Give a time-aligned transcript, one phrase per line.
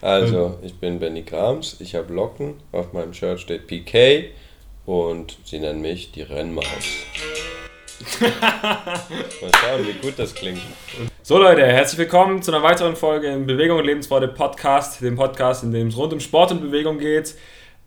[0.00, 4.30] Also, ich bin Benny Grams, ich habe Locken, auf meinem Shirt steht PK
[4.86, 6.64] und sie nennen mich die Rennmaus.
[8.20, 10.60] Mal schauen, wie gut das klingt.
[11.22, 15.64] So Leute, herzlich willkommen zu einer weiteren Folge im Bewegung und Lebensfreude Podcast, dem Podcast,
[15.64, 17.34] in dem es rund um Sport und Bewegung geht.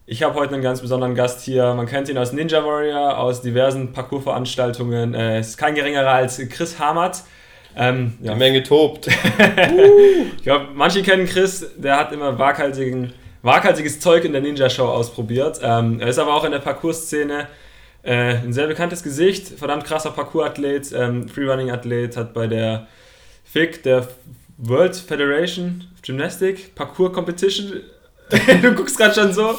[0.06, 1.74] Ich habe heute einen ganz besonderen Gast hier.
[1.76, 5.14] Man kennt ihn aus Ninja Warrior, aus diversen Parkour-Veranstaltungen.
[5.14, 7.24] Äh, Es ist kein geringerer als Chris Hamert.
[7.76, 8.34] Ähm, ja.
[8.34, 9.08] Die Menge tobt.
[10.38, 13.14] Ich glaube, manche kennen Chris, der hat immer waghalsigen,
[13.44, 15.60] waghalsiges Zeug in der Ninja-Show ausprobiert.
[15.62, 17.48] Ähm, er ist aber auch in der Parkour-Szene
[18.02, 22.88] äh, ein sehr bekanntes Gesicht, verdammt krasser Parkour-Athlet, ähm, Freerunning-Athlet, hat bei der
[23.44, 24.08] FIG, der
[24.58, 27.82] World Federation of Gymnastic, Parkour Competition,
[28.62, 29.56] du guckst gerade schon so.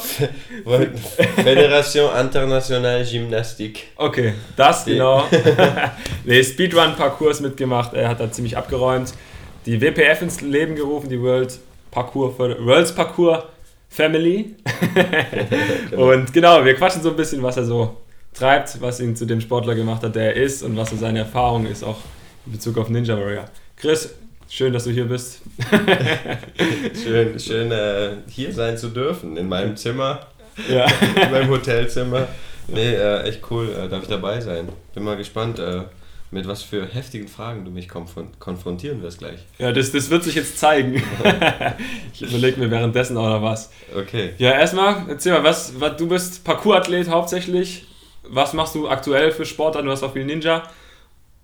[1.43, 3.83] Fédération Internationale Gymnastique.
[3.95, 5.25] Okay, das Die- genau.
[6.25, 9.13] nee, Speedrun-Parcours mitgemacht, er hat da ziemlich abgeräumt.
[9.65, 11.57] Die WPF ins Leben gerufen, die World
[11.91, 13.49] Parkour, World's Parkour
[13.87, 14.55] Family.
[15.95, 17.97] Und genau, wir quatschen so ein bisschen, was er so
[18.33, 21.19] treibt, was ihn zu dem Sportler gemacht hat, der er ist und was so seine
[21.19, 21.99] Erfahrung ist, auch
[22.45, 23.45] in Bezug auf Ninja Warrior.
[23.77, 24.13] Chris,
[24.53, 25.41] schön, dass du hier bist.
[27.03, 30.19] Schön, schön äh, hier sein zu dürfen, in meinem Zimmer,
[30.69, 30.85] Ja.
[31.25, 32.27] in meinem Hotelzimmer.
[32.67, 34.69] Nee, äh, echt cool, äh, darf ich dabei sein.
[34.93, 35.81] Bin mal gespannt, äh,
[36.31, 39.39] mit was für heftigen Fragen du mich konfron konfrontieren wirst gleich.
[39.59, 40.95] Ja, das, das wird sich jetzt zeigen.
[42.13, 43.71] ich überlege mir währenddessen auch noch was.
[43.95, 44.31] Okay.
[44.37, 47.85] Ja, erstmal, erzähl mal, was, was du bist Parkour-Athlet hauptsächlich.
[48.23, 49.85] Was machst du aktuell für Sportarten?
[49.87, 50.63] Du hast auch viel Ninja.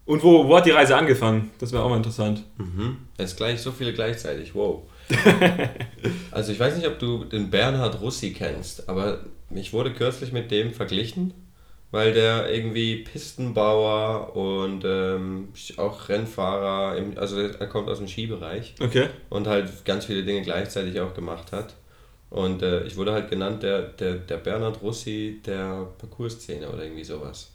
[0.10, 1.52] Und wo, wo hat die Reise angefangen?
[1.60, 2.42] Das wäre auch mal interessant.
[2.58, 2.98] Mhm.
[3.20, 4.82] Jetzt gleich so viele gleichzeitig, wow.
[6.32, 9.20] also ich weiß nicht, ob du den Bernhard Russi kennst, aber
[9.54, 11.36] ich wurde kürzlich mit dem verglichen,
[11.92, 18.74] weil der irgendwie Pistenbauer und ähm, auch Rennfahrer, im, also er kommt aus dem Skibereich
[18.82, 19.10] Okay.
[19.30, 21.76] und halt ganz viele Dinge gleichzeitig auch gemacht hat.
[22.32, 27.04] Und äh, ich wurde halt genannt der, der, der Bernhard Russi der Parcours-Szene oder irgendwie
[27.04, 27.52] sowas.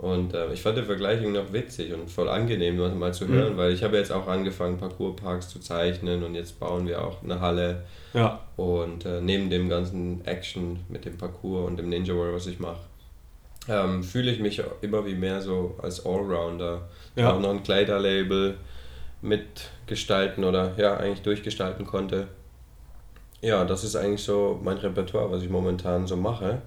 [0.00, 3.28] Und äh, ich fand den Vergleich irgendwie noch witzig und voll angenehm, mal, mal zu
[3.28, 7.22] hören, weil ich habe jetzt auch angefangen, Parcoursparks zu zeichnen und jetzt bauen wir auch
[7.22, 7.84] eine Halle.
[8.14, 8.40] Ja.
[8.56, 12.58] Und äh, neben dem ganzen Action mit dem Parcours und dem Ninja Warrior, was ich
[12.58, 12.80] mache,
[13.68, 16.88] ähm, fühle ich mich immer wie mehr so als Allrounder.
[17.14, 17.34] Ja.
[17.34, 18.56] Auch noch ein Kleiderlabel
[19.20, 22.28] mitgestalten oder ja, eigentlich durchgestalten konnte.
[23.42, 26.62] Ja, das ist eigentlich so mein Repertoire, was ich momentan so mache.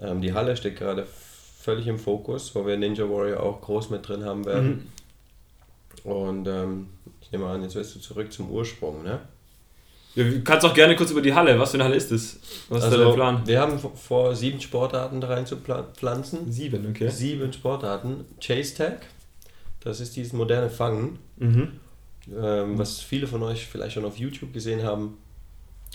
[0.00, 1.08] Ähm, die Halle steht gerade
[1.66, 4.90] völlig im Fokus, wo wir Ninja Warrior auch groß mit drin haben werden.
[6.04, 6.86] Und ähm,
[7.20, 9.18] ich nehme an, jetzt wirst du zurück zum Ursprung, ne?
[10.14, 10.24] ja.
[10.24, 11.58] Du kannst auch gerne kurz über die Halle.
[11.58, 12.38] Was für eine Halle ist das?
[12.68, 13.42] Was ist da der Plan?
[13.44, 16.50] wir haben vor, sieben Sportarten da rein zu pflanzen.
[16.52, 17.08] Sieben, okay.
[17.10, 18.24] Sieben Sportarten.
[18.40, 19.06] Chase Tag,
[19.80, 21.72] das ist dieses moderne Fangen, Mhm.
[22.34, 25.18] ähm, was viele von euch vielleicht schon auf YouTube gesehen haben.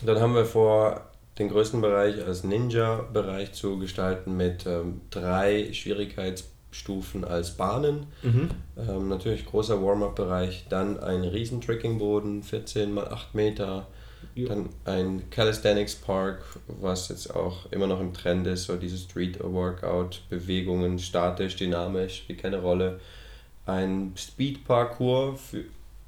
[0.04, 7.24] Dann haben wir vor, den größten Bereich als Ninja-Bereich zu gestalten mit ähm, drei Schwierigkeitsstufen
[7.26, 8.08] als Bahnen.
[8.24, 8.50] Mhm.
[8.78, 13.88] Ähm, natürlich großer Warm-up-Bereich, dann ein riesen Trickingboden, 14 mal 8 Meter,
[14.36, 14.50] Ja.
[14.50, 19.40] dann ein Calisthenics Park, was jetzt auch immer noch im Trend ist, so diese Street
[19.42, 23.00] Workout, Bewegungen, statisch, dynamisch, spielt keine Rolle.
[23.66, 25.64] Ein Speed Parkour, für,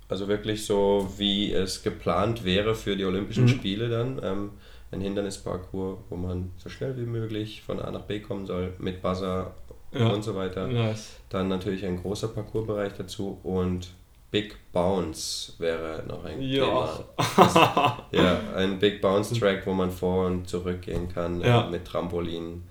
[0.09, 3.49] also wirklich so wie es geplant wäre für die Olympischen Mhm.
[3.49, 4.19] Spiele dann.
[4.23, 4.49] Ähm,
[4.93, 9.01] ein Hindernisparcours, wo man so schnell wie möglich von A nach B kommen soll, mit
[9.01, 9.53] Buzzer
[9.91, 10.07] Ja.
[10.07, 10.67] und so weiter.
[10.67, 11.17] Nice.
[11.29, 13.89] Dann natürlich ein großer Parcoursbereich dazu und
[14.31, 16.65] Big Bounce wäre noch ein Ja.
[16.65, 17.97] Thema.
[18.11, 21.67] Ja, ein Big Bounce Track, wo man vor und zurück gehen kann Ja.
[21.67, 22.63] äh, mit Trampolin.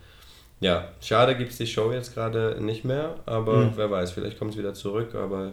[0.61, 3.73] Ja, schade gibt es die Show jetzt gerade nicht mehr, aber Mhm.
[3.77, 5.53] wer weiß, vielleicht kommt es wieder zurück, aber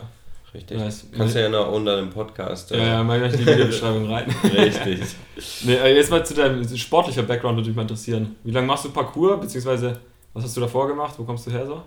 [0.53, 0.77] Richtig.
[0.77, 1.05] Nice.
[1.15, 2.71] Kannst du ja noch unter dem Podcast.
[2.71, 4.25] Äh, ja, ja, mal gleich in die Videobeschreibung rein.
[4.43, 4.99] Richtig.
[5.63, 8.35] nee, äh, jetzt mal zu deinem sportlichen Background würde mich mal interessieren.
[8.43, 9.99] Wie lange machst du Parcours, beziehungsweise
[10.33, 11.15] was hast du davor gemacht?
[11.17, 11.83] Wo kommst du her so?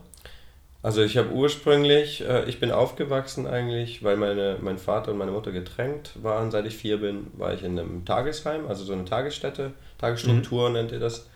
[0.83, 5.31] Also ich habe ursprünglich, äh, ich bin aufgewachsen eigentlich, weil meine, mein Vater und meine
[5.31, 6.51] Mutter getränkt waren.
[6.51, 10.75] Seit ich vier bin, war ich in einem Tagesheim, also so eine Tagesstätte, Tagesstruktur mhm.
[10.75, 11.29] nennt ihr das.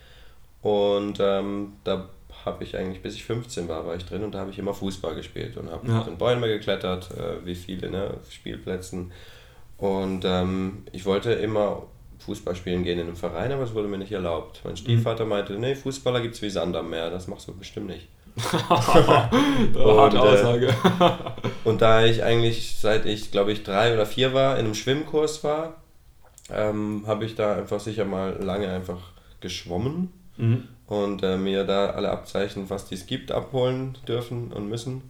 [0.61, 2.09] Und ähm, da
[2.49, 4.75] habe ich eigentlich, bis ich 15 war, war ich drin und da habe ich immer
[4.75, 6.03] Fußball gespielt und habe ja.
[6.03, 9.13] in Bäume geklettert, äh, wie viele, ne, Spielplätzen.
[9.77, 11.85] Und ähm, ich wollte immer
[12.19, 14.61] Fußball spielen gehen in einem Verein, aber es wurde mir nicht erlaubt.
[14.65, 14.79] Mein mhm.
[14.79, 18.09] Stiefvater meinte, nee, Fußballer gibt es wie Sand am Meer, das machst du bestimmt nicht.
[18.53, 20.69] Harte Aussage.
[20.69, 21.11] Äh,
[21.65, 25.43] und da ich eigentlich seit ich, glaube ich, drei oder vier war, in einem Schwimmkurs
[25.45, 25.83] war,
[26.51, 28.99] ähm, habe ich da einfach sicher mal lange einfach
[29.41, 30.69] geschwommen mhm.
[30.89, 35.03] Und äh, mir da alle Abzeichen, was dies gibt, abholen dürfen und müssen.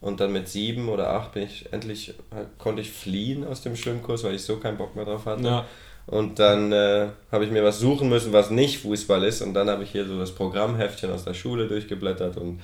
[0.00, 3.76] Und dann mit sieben oder acht bin ich endlich, halt, konnte ich fliehen aus dem
[3.76, 5.44] Schwimmkurs, weil ich so keinen Bock mehr drauf hatte.
[5.44, 5.66] Ja.
[6.06, 9.42] Und dann äh, habe ich mir was suchen müssen, was nicht Fußball ist.
[9.42, 12.60] Und dann habe ich hier so das Programmheftchen aus der Schule durchgeblättert und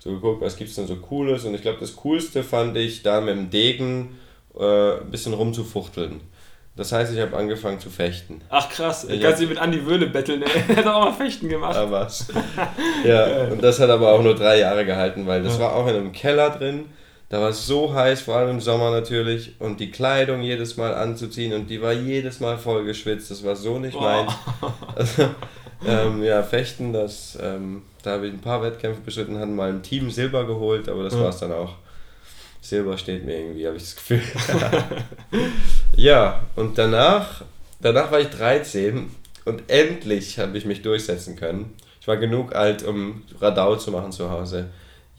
[0.00, 1.44] so geguckt, was gibt es denn so Cooles.
[1.44, 4.18] Und ich glaube, das Coolste fand ich, da mit dem Degen
[4.58, 6.20] äh, ein bisschen rumzufuchteln.
[6.78, 8.40] Das heißt, ich habe angefangen zu fechten.
[8.48, 11.74] Ach krass, ich kannst dich mit Andi Wöhle betteln, er hat auch mal Fechten gemacht.
[11.74, 12.28] Ja, was.
[13.04, 15.64] ja, und das hat aber auch nur drei Jahre gehalten, weil das ja.
[15.64, 16.86] war auch in einem Keller drin
[17.28, 20.94] da war es so heiß, vor allem im Sommer natürlich, und die Kleidung jedes Mal
[20.94, 23.30] anzuziehen und die war jedes Mal voll geschwitzt.
[23.30, 24.26] Das war so nicht mein.
[24.96, 25.28] Also,
[25.86, 29.82] ähm, ja, Fechten, das, ähm, da habe ich ein paar Wettkämpfe bestritten, hatten mal ein
[29.82, 31.20] Team Silber geholt, aber das ja.
[31.20, 31.74] war es dann auch.
[32.60, 34.20] Silber steht mir irgendwie, habe ich das Gefühl.
[35.96, 37.44] ja, und danach,
[37.80, 39.10] danach war ich 13
[39.44, 41.74] und endlich habe ich mich durchsetzen können.
[42.00, 44.68] Ich war genug alt, um Radau zu machen zu Hause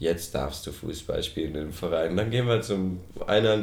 [0.00, 2.16] jetzt darfst du Fußball spielen im Verein.
[2.16, 3.62] Dann gehen wir zum einer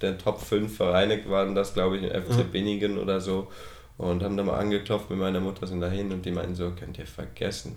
[0.00, 2.50] der Top 5 Vereine waren das, glaube ich, in FC mhm.
[2.52, 3.48] Binningen oder so.
[3.98, 6.98] Und haben da mal angeklopft mit meiner Mutter, sind dahin und die meinten so, könnt
[6.98, 7.76] ihr vergessen.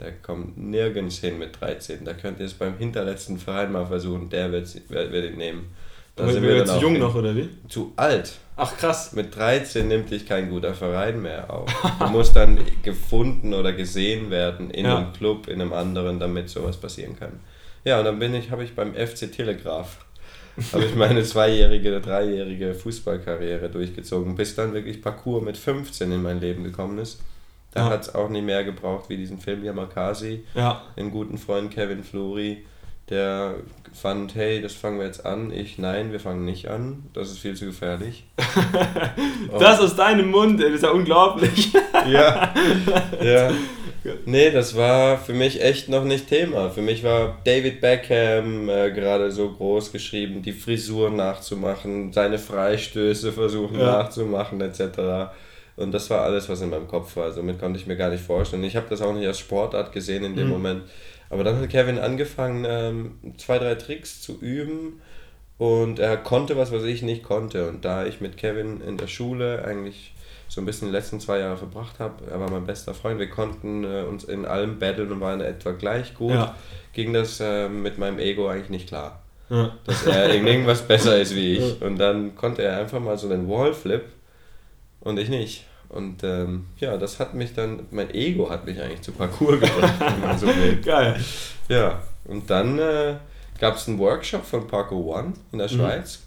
[0.00, 2.04] Der kommt nirgends hin mit 13.
[2.04, 5.74] Da könnt ihr es beim hinterletzten Verein mal versuchen, der wird, wird, wird ihn nehmen.
[6.26, 7.48] Da sind wir, wir zu jung noch, oder wie?
[7.68, 8.32] Zu alt.
[8.56, 9.12] Ach krass.
[9.12, 11.70] Mit 13 nimmt dich kein guter Verein mehr auf.
[11.98, 14.98] Du musst dann gefunden oder gesehen werden in ja.
[14.98, 17.40] einem Club, in einem anderen, damit sowas passieren kann.
[17.84, 19.98] Ja, und dann bin ich, habe ich beim FC Telegraph
[20.72, 26.40] habe ich meine zweijährige, dreijährige Fußballkarriere durchgezogen, bis dann wirklich Parcours mit 15 in mein
[26.40, 27.20] Leben gekommen ist.
[27.72, 27.90] Da ja.
[27.90, 30.44] hat es auch nicht mehr gebraucht wie diesen Film Yamakasi.
[30.54, 30.82] Ja.
[30.96, 32.64] Den guten Freund Kevin Flori
[33.10, 33.56] der
[33.92, 35.52] fand, hey, das fangen wir jetzt an.
[35.52, 37.04] Ich, nein, wir fangen nicht an.
[37.12, 38.24] Das ist viel zu gefährlich.
[39.58, 41.72] das aus deinem Mund, ey, das ist ja unglaublich.
[42.08, 42.54] ja,
[43.22, 43.50] ja.
[44.24, 46.70] Nee, das war für mich echt noch nicht Thema.
[46.70, 53.30] Für mich war David Beckham äh, gerade so groß geschrieben, die Frisur nachzumachen, seine Freistöße
[53.30, 53.98] versuchen ja.
[53.98, 55.32] nachzumachen, etc.
[55.76, 57.30] Und das war alles, was in meinem Kopf war.
[57.30, 58.64] Somit konnte ich mir gar nicht vorstellen.
[58.64, 60.52] Ich habe das auch nicht als Sportart gesehen in dem mhm.
[60.52, 60.82] Moment.
[61.30, 65.00] Aber dann hat Kevin angefangen, ähm, zwei, drei Tricks zu üben
[65.58, 67.68] und er konnte was, was ich nicht konnte.
[67.68, 70.12] Und da ich mit Kevin in der Schule eigentlich
[70.48, 73.30] so ein bisschen die letzten zwei Jahre verbracht habe, er war mein bester Freund, wir
[73.30, 76.56] konnten äh, uns in allem battlen und waren etwa gleich gut, ja.
[76.92, 79.22] ging das äh, mit meinem Ego eigentlich nicht klar.
[79.48, 79.72] Ja.
[79.84, 81.80] Dass er irgendwas besser ist wie ich.
[81.82, 84.04] Und dann konnte er einfach mal so einen Wallflip
[85.00, 85.66] und ich nicht.
[85.90, 89.94] Und ähm, ja, das hat mich dann, mein Ego hat mich eigentlich zu Parcours gebracht,
[89.98, 90.80] wenn man so will.
[90.80, 91.20] Geil.
[91.68, 93.14] Ja, und dann äh,
[93.58, 95.76] gab es einen Workshop von Parkour One in der mhm.
[95.76, 96.20] Schweiz.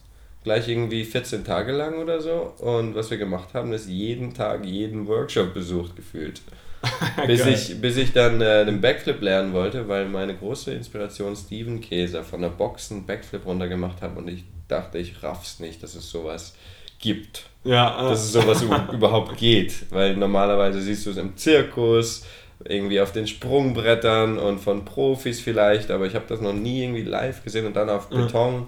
[0.44, 2.54] Gleich irgendwie 14 Tage lang oder so.
[2.60, 6.42] Und was wir gemacht haben, ist jeden Tag jeden Workshop besucht gefühlt.
[7.28, 11.80] bis, ich, bis ich dann äh, den Backflip lernen wollte, weil meine große Inspiration Steven
[11.80, 15.96] Käser von der Boxen Backflip runter gemacht hat und ich dachte, ich raff's nicht, dass
[15.96, 16.56] es sowas
[17.04, 17.44] gibt.
[17.64, 18.10] Ja, äh.
[18.10, 19.92] Dass es sowas überhaupt geht.
[19.92, 22.26] Weil normalerweise siehst du es im Zirkus,
[22.66, 27.04] irgendwie auf den Sprungbrettern und von Profis vielleicht, aber ich habe das noch nie irgendwie
[27.04, 28.62] live gesehen und dann auf Beton.
[28.62, 28.68] Mhm.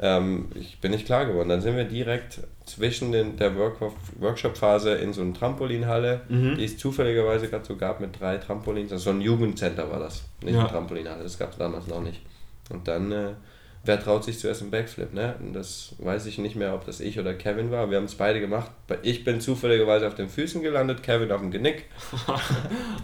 [0.00, 1.48] Ähm, ich bin nicht klar geworden.
[1.48, 3.80] Dann sind wir direkt zwischen den, der Work
[4.20, 6.56] Workshop-Phase in so eine Trampolinhalle, mhm.
[6.56, 8.92] die es zufälligerweise gerade so gab mit drei Trampolins.
[8.92, 10.60] Also so ein Jugendcenter war das, nicht ja.
[10.60, 12.20] eine Trampolinhalle, das gab es damals noch nicht.
[12.70, 13.30] Und dann äh,
[13.84, 15.34] wer traut sich zuerst einen Backflip, ne?
[15.40, 17.90] Und das weiß ich nicht mehr, ob das ich oder Kevin war.
[17.90, 18.70] Wir haben es beide gemacht.
[19.02, 21.84] Ich bin zufälligerweise auf den Füßen gelandet, Kevin auf dem Genick.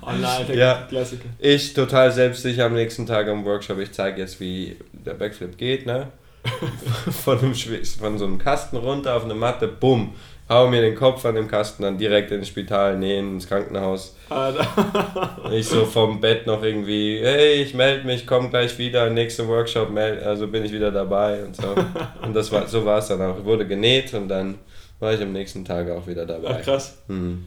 [0.02, 1.28] oh nein, der ja, Klassiker.
[1.38, 3.78] Ich total selbstsicher am nächsten Tag am Workshop.
[3.78, 6.08] Ich zeige jetzt, wie der Backflip geht, ne?
[7.24, 10.14] von, einem, von so einem Kasten runter auf eine Matte, bumm
[10.48, 14.16] hau mir den Kopf an dem Kasten, dann direkt ins Spital, nee, ins Krankenhaus.
[15.52, 19.90] ich so vom Bett noch irgendwie, hey, ich melde mich, komm gleich wieder, nächster Workshop,
[19.90, 21.74] meld, also bin ich wieder dabei und so.
[22.22, 23.38] Und das war, so war es dann auch.
[23.38, 24.56] Ich wurde genäht und dann
[24.98, 26.56] war ich am nächsten Tag auch wieder dabei.
[26.58, 26.98] Ach, krass.
[27.08, 27.44] Hm.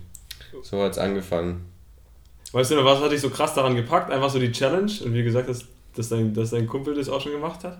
[0.61, 1.65] So hat es angefangen.
[2.51, 4.11] Weißt du noch, was hat dich so krass daran gepackt?
[4.11, 7.21] Einfach so die Challenge und wie gesagt, dass, dass, dein, dass dein Kumpel das auch
[7.21, 7.77] schon gemacht hat?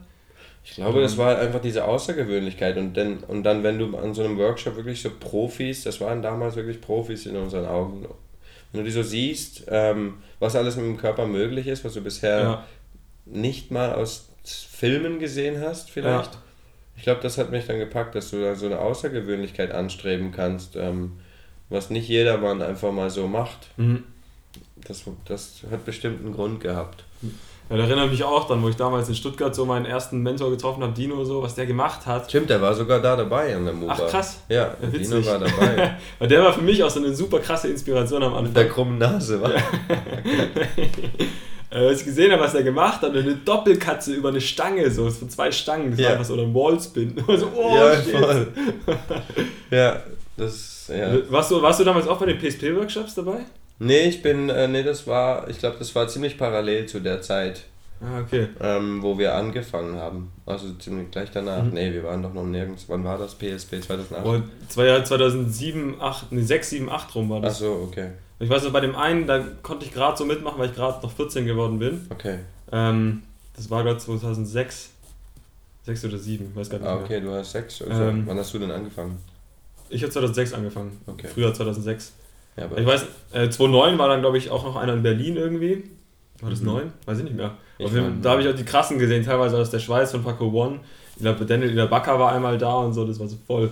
[0.69, 4.23] Ich glaube, das war einfach diese Außergewöhnlichkeit und dann, und dann, wenn du an so
[4.23, 8.05] einem Workshop wirklich so Profis, das waren damals wirklich Profis in unseren Augen,
[8.71, 12.01] wenn du die so siehst, ähm, was alles mit dem Körper möglich ist, was du
[12.01, 12.67] bisher ja.
[13.25, 16.33] nicht mal aus Filmen gesehen hast, vielleicht.
[16.33, 16.41] Ja.
[16.97, 20.75] Ich glaube, das hat mich dann gepackt, dass du da so eine Außergewöhnlichkeit anstreben kannst,
[20.75, 21.13] ähm,
[21.69, 23.67] was nicht jedermann einfach mal so macht.
[23.77, 24.03] Mhm.
[24.75, 27.03] Das, das hat bestimmt einen Grund gehabt.
[27.69, 30.51] Ja, da erinnere mich auch dann, wo ich damals in Stuttgart so meinen ersten Mentor
[30.51, 32.29] getroffen habe, Dino, so, was der gemacht hat.
[32.29, 33.93] Stimmt, der war sogar da dabei an der MOBA.
[33.93, 34.39] Ach krass.
[34.47, 35.97] Ja, ja Dino war dabei.
[36.19, 38.43] Weil der war für mich auch so eine super krasse Inspiration am Anfang.
[38.45, 39.51] Mit der krummen Nase, war.
[41.69, 45.09] Äh, als ich gesehen habe, was er gemacht hat, eine Doppelkatze über eine Stange, so
[45.09, 46.05] von zwei Stangen, das ja.
[46.05, 47.21] war einfach so ein Wallspin.
[47.27, 48.47] so, oh, ja, voll.
[49.69, 50.01] ja,
[50.37, 51.17] das, ja.
[51.29, 53.45] Warst du, warst du damals auch bei den PSP-Workshops dabei?
[53.79, 57.21] Nee, ich bin, äh, nee, das war, ich glaube, das war ziemlich parallel zu der
[57.21, 57.63] Zeit.
[57.99, 58.47] Ah, okay.
[58.61, 60.31] Ähm, wo wir angefangen haben.
[60.45, 61.63] Also ziemlich gleich danach.
[61.63, 61.71] Mhm.
[61.71, 62.85] Nee, wir waren doch noch nirgends.
[62.87, 63.35] Wann war das?
[63.35, 64.25] PSP 2008?
[64.25, 67.55] Oh, zwei Jahre 2007, 8, nee, 6, 7, 8 rum war das.
[67.55, 68.11] Ach so, okay.
[68.39, 71.01] Ich weiß noch, bei dem einen, da konnte ich gerade so mitmachen, weil ich gerade
[71.01, 72.05] noch 14 geworden bin.
[72.09, 72.39] Okay.
[72.71, 73.23] Ähm,
[73.55, 74.91] das war gerade 2006.
[75.85, 77.31] 6 oder 7, weiß gar nicht ah, okay, mehr.
[77.31, 77.81] du hast 6.
[77.83, 79.17] Also, ähm, wann hast du denn angefangen?
[79.89, 80.99] Ich habe 2006 angefangen.
[81.07, 81.27] Okay.
[81.33, 82.11] Früher 2006.
[82.57, 85.83] Ja, ich weiß, äh, 2009 war dann, glaube ich, auch noch einer in Berlin irgendwie.
[86.41, 86.67] War das mhm.
[86.67, 86.93] 9?
[87.05, 87.57] Weiß ich nicht mehr.
[87.77, 90.47] Ich jeden, da habe ich auch die krassen gesehen, teilweise aus der Schweiz von Paco
[90.47, 90.79] One.
[91.15, 93.69] Ich glaube, Daniel der Backer war einmal da und so, das war so voll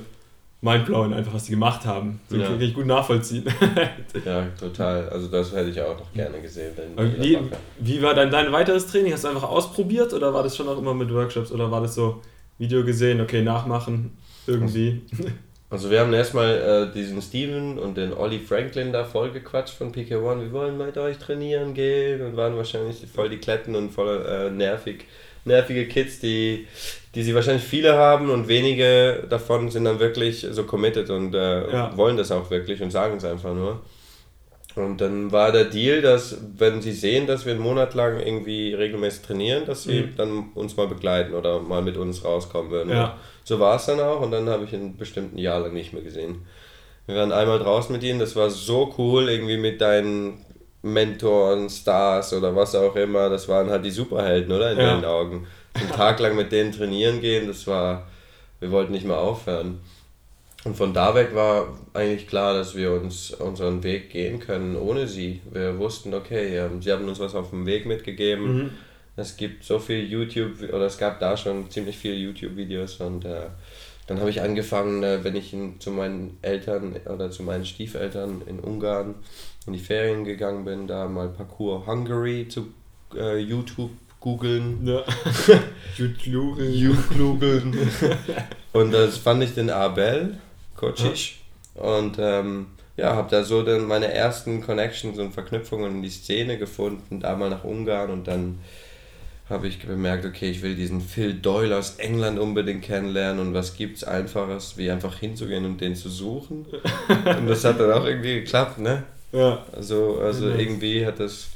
[0.62, 2.20] mindblowing, einfach was die gemacht haben.
[2.30, 2.48] So ja.
[2.48, 3.46] kann ich gut nachvollziehen.
[4.26, 5.10] ja, total.
[5.10, 6.74] Also das hätte ich auch noch gerne gesehen.
[7.20, 7.38] Wie,
[7.80, 9.14] wie war dann dein weiteres Training?
[9.14, 11.96] Hast du einfach ausprobiert oder war das schon auch immer mit Workshops oder war das
[11.96, 12.22] so
[12.58, 15.02] Video gesehen, okay, nachmachen, irgendwie?
[15.76, 19.92] Also wir haben erstmal äh, diesen Steven und den Olli Franklin da voll gequatscht von
[19.92, 24.26] PK1, wir wollen mit euch trainieren gehen und waren wahrscheinlich voll die Kletten und voll
[24.26, 25.04] äh, nervig,
[25.44, 26.66] nervige Kids, die,
[27.14, 31.70] die sie wahrscheinlich viele haben und wenige davon sind dann wirklich so committed und äh,
[31.70, 31.98] ja.
[31.98, 33.82] wollen das auch wirklich und sagen es einfach nur.
[34.76, 38.74] Und dann war der Deal, dass wenn sie sehen, dass wir einen Monat lang irgendwie
[38.74, 40.16] regelmäßig trainieren, dass sie mhm.
[40.18, 42.90] dann uns mal begleiten oder mal mit uns rauskommen würden.
[42.92, 43.18] Ja.
[43.46, 45.94] So war es dann auch und dann habe ich ihn bestimmt ein Jahr lang nicht
[45.94, 46.46] mehr gesehen.
[47.08, 50.46] Wir waren einmal draußen mit ihnen, das war so cool, irgendwie mit deinen
[50.82, 53.30] Mentoren, Stars oder was auch immer.
[53.30, 54.72] Das waren halt die Superhelden, oder?
[54.72, 54.86] In ja.
[54.94, 55.48] deinen Augen.
[55.74, 58.08] Einen Tag lang mit denen trainieren gehen, das war,
[58.60, 59.80] wir wollten nicht mehr aufhören.
[60.66, 65.08] Und von da weg war eigentlich klar, dass wir uns unseren Weg gehen können ohne
[65.08, 65.40] sie.
[65.52, 68.56] Wir wussten, okay, sie haben uns was auf dem Weg mitgegeben.
[68.56, 68.70] Mhm.
[69.16, 73.46] Es gibt so viel YouTube, oder es gab da schon ziemlich viele YouTube-Videos und äh,
[74.08, 78.42] dann habe ich angefangen, äh, wenn ich in, zu meinen Eltern oder zu meinen Stiefeltern
[78.48, 79.16] in Ungarn
[79.68, 82.74] in die Ferien gegangen bin, da mal Parcours Hungary zu
[83.16, 84.86] äh, YouTube googeln.
[84.86, 85.04] Ja.
[85.98, 87.78] YouTube googeln.
[88.74, 90.40] und das fand ich den Abel
[90.76, 91.36] Kocic.
[91.76, 92.68] Und ähm,
[92.98, 97.36] ja, habe da so dann meine ersten Connections und Verknüpfungen in die Szene gefunden, da
[97.36, 98.60] mal nach Ungarn und dann
[99.50, 103.76] habe ich bemerkt, okay, ich will diesen Phil Doyle aus England unbedingt kennenlernen und was
[103.76, 106.66] gibt es Einfaches, wie einfach hinzugehen und den zu suchen.
[107.38, 109.04] und das hat dann auch irgendwie geklappt, ne?
[109.32, 109.64] Ja.
[109.76, 110.56] Also, also ja.
[110.56, 111.50] irgendwie hat das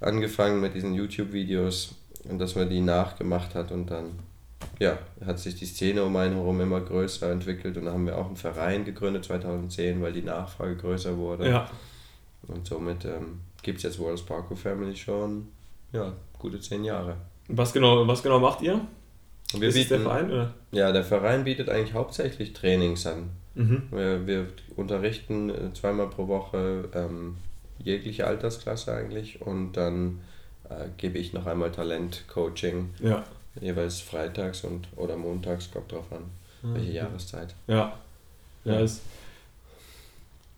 [0.00, 1.94] angefangen mit diesen YouTube-Videos
[2.28, 4.18] und dass man die nachgemacht hat und dann
[4.80, 8.16] ja, hat sich die Szene um einen herum immer größer entwickelt und dann haben wir
[8.16, 11.48] auch einen Verein gegründet 2010, weil die Nachfrage größer wurde.
[11.48, 11.70] Ja.
[12.48, 15.48] Und somit ähm, gibt es jetzt World Parkour Family schon
[15.92, 17.16] ja, gute zehn Jahre.
[17.48, 18.80] Was genau, was genau macht ihr?
[19.52, 20.30] Wir Ist bieten, der Verein?
[20.30, 20.54] Oder?
[20.72, 23.30] Ja, der Verein bietet eigentlich hauptsächlich Trainings an.
[23.56, 23.82] Mhm.
[23.90, 27.36] Wir, wir unterrichten äh, zweimal pro Woche ähm,
[27.78, 30.20] jegliche Altersklasse eigentlich und dann
[30.70, 32.90] äh, gebe ich noch einmal Talent-Coaching.
[33.00, 33.24] Ja
[33.60, 36.24] jeweils freitags und oder montags, kommt drauf an,
[36.62, 36.74] mhm.
[36.74, 37.54] welche Jahreszeit.
[37.66, 37.98] Ja.
[38.64, 39.00] Ja, ist.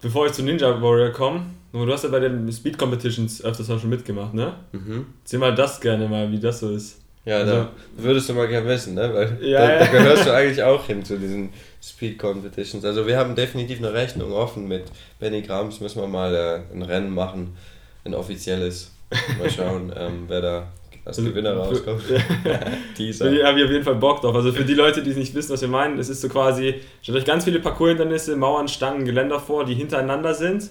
[0.00, 3.78] Bevor ich zu Ninja Warrior komme, du hast ja bei den Speed Competitions öfters auch
[3.78, 4.54] schon mitgemacht, ne?
[4.72, 5.06] Mhm.
[5.22, 6.98] Erzähl mal das gerne mal, wie das so ist.
[7.24, 9.14] Ja, also, da würdest du mal gerne wissen, ne?
[9.14, 12.84] Weil ja, da, da, gehörst du eigentlich auch hin zu diesen Speed Competitions.
[12.84, 14.84] Also wir haben definitiv eine Rechnung offen mit
[15.20, 17.56] Benny Grams, müssen wir mal äh, ein Rennen machen,
[18.04, 18.90] ein offizielles.
[19.38, 20.66] Mal schauen, ähm, wer da
[21.04, 22.02] als also Gewinner rauskommt.
[22.96, 23.30] Teaser.
[23.30, 24.34] Da habe ich auf jeden Fall Bock drauf.
[24.34, 26.76] Also für die Leute, die es nicht wissen, was wir meinen, es ist so quasi,
[27.02, 30.70] stellt euch ganz viele Parcours-Hindernisse, Mauern, Stangen, Geländer vor, die hintereinander sind.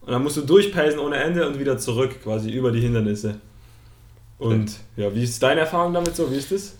[0.00, 3.36] Und dann musst du durchpeisen ohne Ende und wieder zurück, quasi über die Hindernisse.
[4.38, 6.30] Und ja, wie ist deine Erfahrung damit so?
[6.30, 6.76] Wie ist das?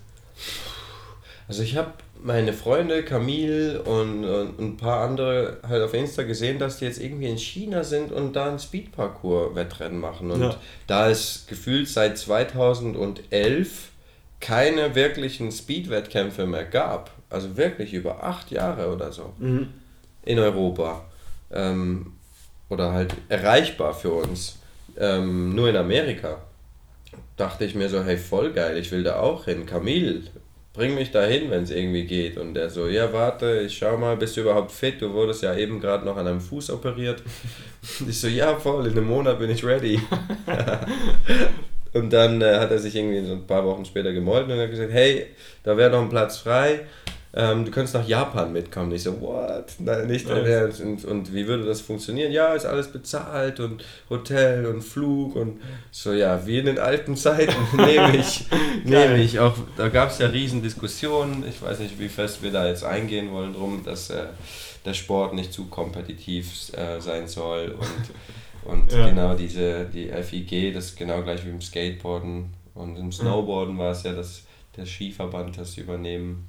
[1.47, 6.59] Also ich habe meine Freunde, Camille und, und ein paar andere halt auf Insta gesehen,
[6.59, 10.31] dass die jetzt irgendwie in China sind und da ein Speedparcours-Wettrennen machen.
[10.31, 10.55] Und ja.
[10.87, 13.89] da es gefühlt seit 2011
[14.39, 19.69] keine wirklichen Speed-Wettkämpfe mehr gab, also wirklich über acht Jahre oder so mhm.
[20.23, 21.05] in Europa,
[21.51, 22.13] ähm,
[22.69, 24.59] oder halt erreichbar für uns,
[24.97, 26.37] ähm, nur in Amerika
[27.35, 29.65] dachte ich mir so, hey, voll geil, ich will da auch hin.
[29.65, 30.23] Camille,
[30.79, 32.37] bring mich da hin, wenn es irgendwie geht.
[32.37, 35.01] Und der so, ja, warte, ich schau mal, bist du überhaupt fit?
[35.01, 37.21] Du wurdest ja eben gerade noch an einem Fuß operiert.
[38.07, 39.99] ich so, ja, voll, in einem Monat bin ich ready.
[41.93, 44.69] und dann äh, hat er sich irgendwie so ein paar Wochen später gemolden und hat
[44.69, 45.25] gesagt, hey,
[45.63, 46.79] da wäre noch ein Platz frei
[47.31, 48.91] ähm, du könntest nach Japan mitkommen.
[48.91, 49.75] Ich so, what?
[49.77, 50.81] Nein, nicht Ernst.
[50.81, 52.31] Und, und wie würde das funktionieren?
[52.31, 57.15] Ja, ist alles bezahlt und Hotel und Flug und so, ja, wie in den alten
[57.15, 58.47] Zeiten nehme ich.
[58.83, 59.39] nehme ich.
[59.39, 61.43] Auch, da gab es ja riesen Diskussionen.
[61.47, 64.23] Ich weiß nicht, wie fest wir da jetzt eingehen wollen drum, dass äh,
[64.85, 69.07] der Sport nicht zu kompetitiv äh, sein soll und, und ja.
[69.07, 73.91] genau diese, die FIG, das ist genau gleich wie im Skateboarden und im Snowboarden war
[73.91, 74.43] es ja, dass
[74.75, 76.48] der Skiverband das übernehmen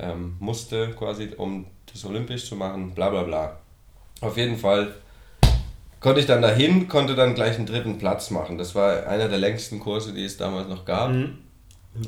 [0.00, 3.58] ähm, musste, quasi, um das olympisch zu machen, bla bla bla.
[4.20, 4.94] Auf jeden Fall
[6.00, 8.58] konnte ich dann dahin, konnte dann gleich einen dritten Platz machen.
[8.58, 11.10] Das war einer der längsten Kurse, die es damals noch gab.
[11.10, 11.38] Mhm.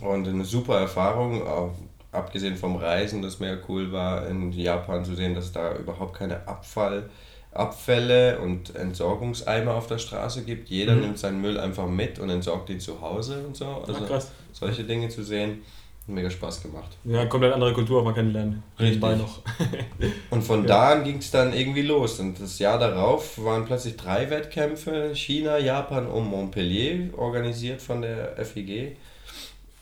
[0.00, 1.74] Und eine super Erfahrung, auch
[2.12, 6.46] abgesehen vom Reisen, das mega cool war, in Japan zu sehen, dass da überhaupt keine
[6.46, 7.10] Abfall,
[7.52, 10.68] Abfälle und Entsorgungseimer auf der Straße gibt.
[10.68, 11.00] Jeder mhm.
[11.00, 13.66] nimmt seinen Müll einfach mit und entsorgt ihn zu Hause und so.
[13.86, 14.22] Also Ach,
[14.52, 15.62] solche Dinge zu sehen
[16.06, 16.96] mega Spaß gemacht.
[17.04, 18.62] Ja, komplett andere Kultur auch mal kennenlernen.
[18.78, 19.00] Richtig.
[19.00, 19.40] noch.
[20.30, 20.66] und von ja.
[20.66, 22.18] da an ging es dann irgendwie los.
[22.20, 28.36] Und das Jahr darauf waren plötzlich drei Wettkämpfe, China, Japan und Montpellier, organisiert von der
[28.44, 28.96] FIG.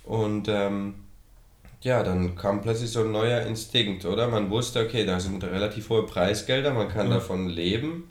[0.04, 0.94] Und ähm,
[1.82, 4.28] ja, dann kam plötzlich so ein neuer Instinkt, oder?
[4.28, 7.14] Man wusste, okay, da sind relativ hohe Preisgelder, man kann ja.
[7.14, 8.10] davon leben,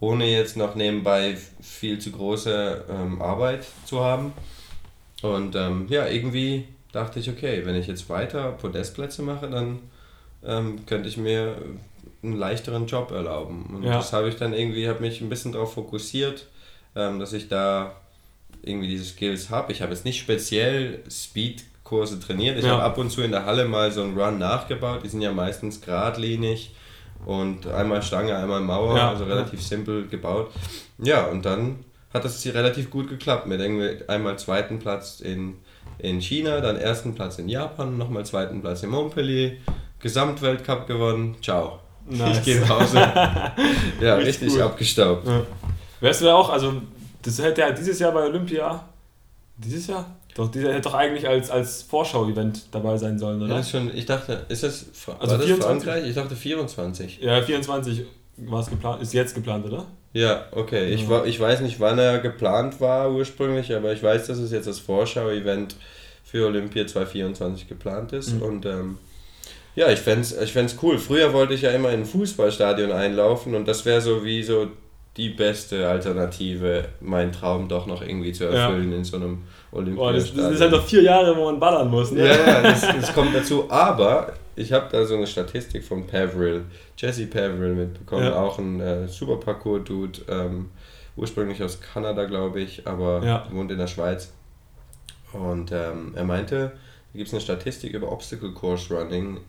[0.00, 4.32] ohne jetzt noch nebenbei viel zu große ähm, Arbeit zu haben.
[5.22, 9.80] Und ähm, ja, irgendwie dachte ich, okay, wenn ich jetzt weiter Podestplätze mache, dann
[10.44, 11.56] ähm, könnte ich mir
[12.22, 13.66] einen leichteren Job erlauben.
[13.74, 13.92] Und ja.
[13.92, 16.46] das habe ich dann irgendwie, habe mich ein bisschen darauf fokussiert,
[16.94, 17.94] ähm, dass ich da
[18.62, 19.72] irgendwie diese Skills habe.
[19.72, 22.58] Ich habe jetzt nicht speziell Speed-Kurse trainiert.
[22.58, 22.72] Ich ja.
[22.72, 25.00] habe ab und zu in der Halle mal so einen Run nachgebaut.
[25.04, 26.74] Die sind ja meistens geradlinig
[27.24, 29.10] und einmal Stange, einmal Mauer, ja.
[29.10, 30.50] also relativ simpel gebaut.
[30.98, 35.56] Ja, und dann hat das relativ gut geklappt mit irgendwie einmal zweiten Platz in
[36.02, 39.52] in China, dann ersten Platz in Japan, nochmal zweiten Platz in Montpellier,
[40.00, 41.80] Gesamtweltcup gewonnen, ciao.
[42.08, 42.38] Nice.
[42.38, 42.96] Ich gehe nach Hause.
[44.00, 45.26] ja, richtig, richtig abgestaubt.
[45.26, 45.42] Ja.
[46.00, 46.74] Wärst du da auch, also
[47.22, 48.84] das hätte ja dieses Jahr bei Olympia,
[49.56, 50.16] dieses Jahr?
[50.34, 53.56] Doch, dieser hätte doch eigentlich als, als Vorschau-Event dabei sein sollen, oder?
[53.56, 54.86] Ja, schon, ich dachte, ist das,
[55.18, 55.56] also war 24?
[55.58, 56.08] das Frankreich?
[56.08, 57.20] Ich dachte 24.
[57.20, 59.86] Ja, 24 war es geplant, ist jetzt geplant, oder?
[60.12, 60.92] Ja, okay.
[60.92, 64.50] Ich, war, ich weiß nicht, wann er geplant war ursprünglich, aber ich weiß, dass es
[64.50, 65.76] jetzt das Vorschau-Event
[66.24, 68.34] für Olympia 2024 geplant ist.
[68.34, 68.42] Mhm.
[68.42, 68.98] Und ähm,
[69.76, 70.98] ja, ich fände es ich fänd's cool.
[70.98, 74.68] Früher wollte ich ja immer in ein Fußballstadion einlaufen und das wäre so wie so
[75.16, 78.98] die beste Alternative, meinen Traum doch noch irgendwie zu erfüllen ja.
[78.98, 79.42] in so einem
[79.72, 79.96] Olympiastadion.
[79.96, 82.12] Boah, das, das ist halt noch vier Jahre, wo man ballern muss.
[82.12, 82.26] Ne?
[82.26, 83.66] Ja, ja, das, das kommt dazu.
[83.68, 86.64] Aber ich habe da so eine Statistik von Pavrill,
[86.96, 88.40] Jesse Pavrill mitbekommen, ja.
[88.40, 90.70] auch ein äh, super Parcours-Dude, ähm,
[91.16, 93.46] ursprünglich aus Kanada, glaube ich, aber ja.
[93.52, 94.32] wohnt in der Schweiz.
[95.32, 96.72] Und ähm, er meinte,
[97.12, 99.40] da gibt es eine Statistik über Obstacle Course Running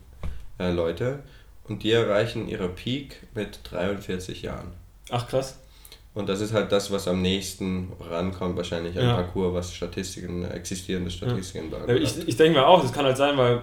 [0.59, 1.19] äh, Leute
[1.67, 4.73] und die erreichen ihre Peak mit 43 Jahren.
[5.09, 5.57] Ach krass.
[6.13, 9.13] Und das ist halt das, was am nächsten rankommt, wahrscheinlich ein ja.
[9.15, 11.95] Parcours, was Statistiken, existierende Statistiken ja.
[11.95, 13.61] Ich, ich denke mir auch, das kann halt sein, weil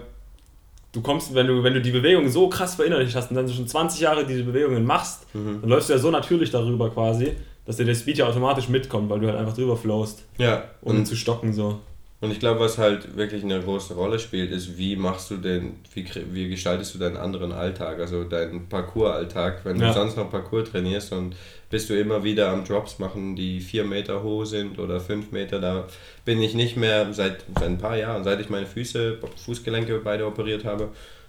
[0.98, 3.66] du kommst, wenn du, wenn du die Bewegung so krass verinnerlicht hast und dann schon
[3.66, 5.60] 20 Jahre diese Bewegungen machst, mhm.
[5.60, 7.32] dann läufst du ja so natürlich darüber quasi,
[7.64, 10.24] dass dir der Speed ja automatisch mitkommt, weil du halt einfach drüber flowst.
[10.38, 10.64] Ja.
[10.82, 11.80] Ohne zu stocken so.
[12.20, 15.76] Und ich glaube, was halt wirklich eine große Rolle spielt, ist, wie machst du den,
[15.94, 19.88] wie, wie gestaltest du deinen anderen Alltag, also deinen Parcours-Alltag, wenn ja.
[19.88, 21.36] du sonst noch Parcours trainierst und
[21.70, 25.60] bist du immer wieder am Drops machen, die vier Meter hoch sind oder fünf Meter,
[25.60, 25.86] da
[26.24, 30.26] bin ich nicht mehr seit, seit ein paar Jahren, seit ich meine Füße, Fußgelenke beide
[30.26, 30.88] operiert habe,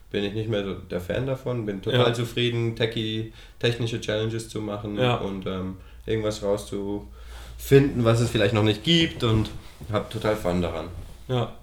[0.10, 2.14] bin ich nicht mehr so der Fan davon, bin total ja.
[2.14, 5.18] zufrieden, techie, technische Challenges zu machen ja.
[5.18, 9.52] und ähm, irgendwas rauszufinden, was es vielleicht noch nicht gibt und
[9.92, 10.88] habe total Fun daran.
[11.28, 11.54] Ja,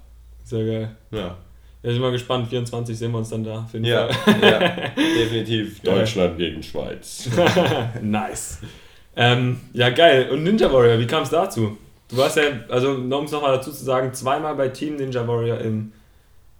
[0.43, 0.95] sehr geil.
[1.11, 1.37] Ja.
[1.83, 3.59] Ja, ich bin mal gespannt, 24 sehen wir uns dann da.
[3.59, 4.09] Auf jeden ja,
[4.41, 4.59] ja,
[4.95, 5.79] definitiv.
[5.81, 7.29] Deutschland gegen Schweiz.
[8.01, 8.59] nice.
[9.15, 10.29] Ähm, ja, geil.
[10.31, 11.77] Und Ninja Warrior, wie kam es dazu?
[12.09, 15.59] Du warst ja, also um es nochmal dazu zu sagen, zweimal bei Team Ninja Warrior
[15.59, 15.91] im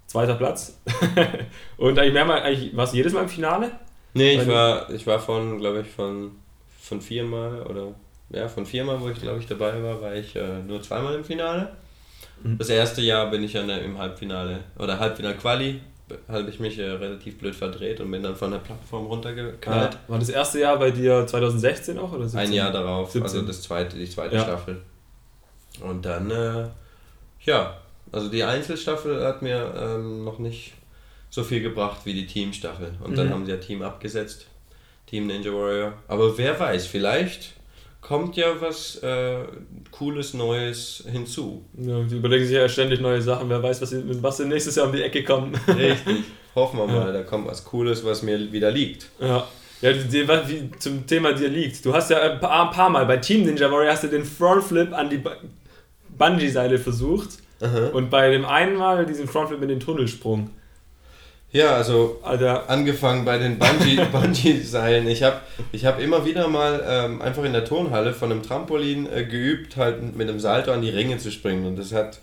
[0.06, 0.78] zweiter Platz.
[1.78, 3.72] Und eigentlich mehrmal, eigentlich, warst du jedes Mal im Finale?
[4.14, 6.32] Nee, ich war, ich war von, glaube ich, von,
[6.82, 7.94] von viermal oder
[8.30, 11.24] ja, von viermal, wo ich glaube ich dabei war, war ich äh, nur zweimal im
[11.24, 11.70] Finale.
[12.44, 12.58] Mhm.
[12.58, 15.80] Das erste Jahr bin ich dann im Halbfinale oder Halbfinal-Quali,
[16.28, 19.94] habe ich mich äh, relativ blöd verdreht und bin dann von der Plattform runtergeknallt.
[19.94, 22.12] Ja, war das erste Jahr bei dir 2016 auch?
[22.12, 22.40] Oder 17?
[22.40, 23.24] Ein Jahr darauf, 17.
[23.24, 24.44] also das zweite, die zweite ja.
[24.44, 24.82] Staffel.
[25.82, 26.68] Und dann, äh,
[27.42, 27.78] ja,
[28.12, 30.74] also die Einzelstaffel hat mir ähm, noch nicht
[31.30, 32.94] so viel gebracht wie die Teamstaffel.
[33.04, 33.16] Und mhm.
[33.16, 34.48] dann haben sie ja Team abgesetzt,
[35.06, 35.94] Team Ninja Warrior.
[36.08, 37.57] Aber wer weiß, vielleicht
[38.08, 39.40] kommt ja was äh,
[39.92, 41.66] Cooles, Neues hinzu.
[41.78, 43.50] Ja, die überlegen sich ja ständig neue Sachen.
[43.50, 45.54] Wer weiß, was sie, mit was sie nächstes Jahr um die Ecke kommen.
[45.68, 46.24] Richtig.
[46.56, 47.12] Hoffen wir mal, ja.
[47.12, 49.10] da kommt was Cooles, was mir wieder liegt.
[49.20, 49.46] Ja.
[49.82, 51.86] Ja, die, wie zum Thema dir liegt.
[51.86, 54.26] Du hast ja ein paar, ein paar Mal bei Team Ninja Warrior hast du den
[54.26, 55.22] Frontflip an die
[56.18, 57.30] Bungee-Seile versucht.
[57.60, 57.90] Aha.
[57.90, 60.50] Und bei dem einen Mal diesen Frontflip in den Tunnelsprung.
[61.58, 62.70] Ja, also Alter.
[62.70, 65.06] angefangen bei den Bungee-Seilen.
[65.06, 65.42] Bungee ich habe
[65.72, 69.76] ich hab immer wieder mal ähm, einfach in der Turnhalle von einem Trampolin äh, geübt,
[69.76, 71.66] halt mit einem Salto an die Ringe zu springen.
[71.66, 72.20] Und das hat,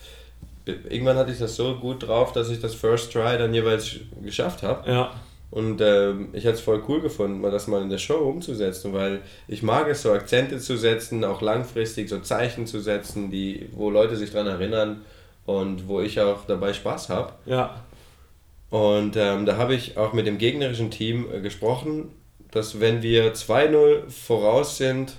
[0.66, 4.62] irgendwann hatte ich das so gut drauf, dass ich das First Try dann jeweils geschafft
[4.62, 4.88] habe.
[4.88, 5.10] Ja.
[5.50, 8.92] Und ähm, ich hätte es voll cool gefunden, mal das mal in der Show umzusetzen,
[8.92, 13.68] weil ich mag es, so Akzente zu setzen, auch langfristig so Zeichen zu setzen, die,
[13.72, 15.02] wo Leute sich daran erinnern
[15.44, 17.32] und wo ich auch dabei Spaß habe.
[17.46, 17.82] Ja.
[18.74, 22.08] Und ähm, da habe ich auch mit dem gegnerischen Team äh, gesprochen,
[22.50, 25.12] dass wenn wir 2-0 voraus sind,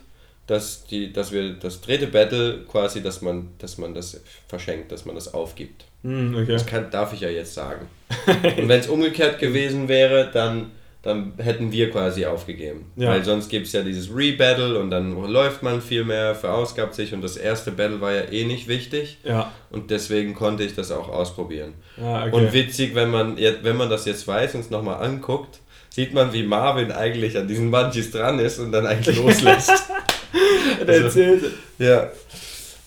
[0.45, 5.05] dass, die, dass wir das dritte Battle quasi, dass man, dass man das verschenkt, dass
[5.05, 5.85] man das aufgibt.
[6.03, 6.51] Mm, okay.
[6.51, 7.87] Das kann, darf ich ja jetzt sagen.
[8.27, 10.71] Und wenn es umgekehrt gewesen wäre, dann
[11.05, 12.91] dann hätten wir quasi aufgegeben.
[12.95, 13.09] Ja.
[13.11, 17.13] Weil sonst gibt es ja dieses Re-Battle und dann läuft man viel mehr, verausgabt sich
[17.13, 19.19] und das erste Battle war ja eh nicht wichtig.
[19.23, 19.51] Ja.
[19.69, 21.75] Und deswegen konnte ich das auch ausprobieren.
[21.97, 22.35] Ja, okay.
[22.35, 25.59] Und witzig, wenn man, wenn man das jetzt weiß und es nochmal anguckt,
[25.91, 29.71] sieht man, wie Marvin eigentlich an diesen Bungees dran ist und dann eigentlich loslässt.
[30.79, 31.43] Also, erzählt.
[31.77, 32.09] Ja.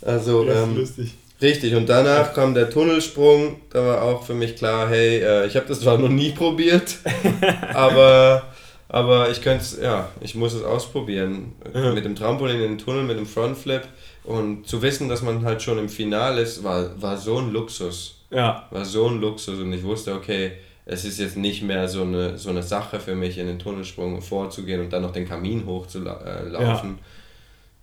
[0.03, 1.15] Also, ähm, lustig.
[1.41, 3.61] Richtig, und danach kam der Tunnelsprung.
[3.71, 6.97] Da war auch für mich klar, hey, äh, ich habe das zwar noch nie probiert,
[7.75, 8.43] aber,
[8.89, 11.53] aber ich könnte es, ja, ich muss es ausprobieren.
[11.73, 11.93] Ja.
[11.93, 13.83] Mit dem Trampolin in den Tunnel, mit dem Frontflip.
[14.25, 18.17] Und zu wissen, dass man halt schon im Finale ist, war, war so ein Luxus.
[18.31, 18.67] Ja.
[18.71, 19.61] War so ein Luxus.
[19.61, 20.53] Und ich wusste, okay,
[20.85, 24.21] es ist jetzt nicht mehr so eine, so eine Sache für mich, in den Tunnelsprung
[24.21, 26.27] vorzugehen und dann noch den Kamin hochzulaufen.
[26.27, 26.95] Äh, ja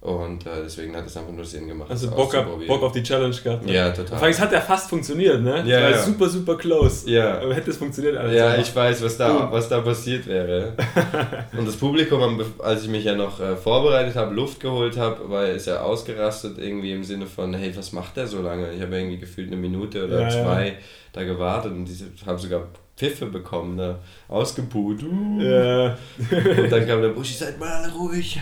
[0.06, 1.90] und äh, deswegen hat es einfach nur Sinn gemacht.
[1.90, 3.66] Also Bock, ab, Bock auf die Challenge gehabt.
[3.66, 3.74] Ne?
[3.74, 4.18] Ja, total.
[4.18, 5.64] Vor allem, es hat ja fast funktioniert, ne?
[5.66, 5.98] Ja, War ja.
[5.98, 7.10] super, super close.
[7.10, 7.40] Ja.
[7.42, 10.74] Aber hätte es funktioniert, alles Ja, ich weiß, was da, was da passiert wäre.
[11.58, 15.48] und das Publikum, als ich mich ja noch äh, vorbereitet habe, Luft geholt habe, war
[15.48, 18.74] ist ja ausgerastet irgendwie im Sinne von, hey, was macht der so lange?
[18.74, 20.74] Ich habe irgendwie gefühlt eine Minute oder ja, zwei ja.
[21.14, 21.90] da gewartet und
[22.28, 23.98] haben sogar Pfiffe bekommen, ne?
[24.28, 25.02] ausgebuht.
[25.02, 25.42] Uh.
[25.42, 25.98] Ja.
[26.30, 28.40] und dann kam der Buschi, seid mal alle ruhig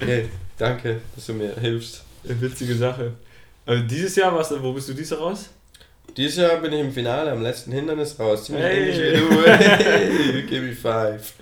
[0.00, 2.04] okay, danke, dass du mir hilfst.
[2.24, 3.12] Witzige Sache.
[3.66, 5.50] Also dieses Jahr warst du, wo bist du dieses Jahr raus?
[6.16, 8.44] Dieses Jahr bin ich im Finale am letzten Hindernis raus.
[8.44, 8.78] Ziemlich hey.
[8.78, 9.46] ähnlich wie du.
[9.46, 11.32] Hey, give me five.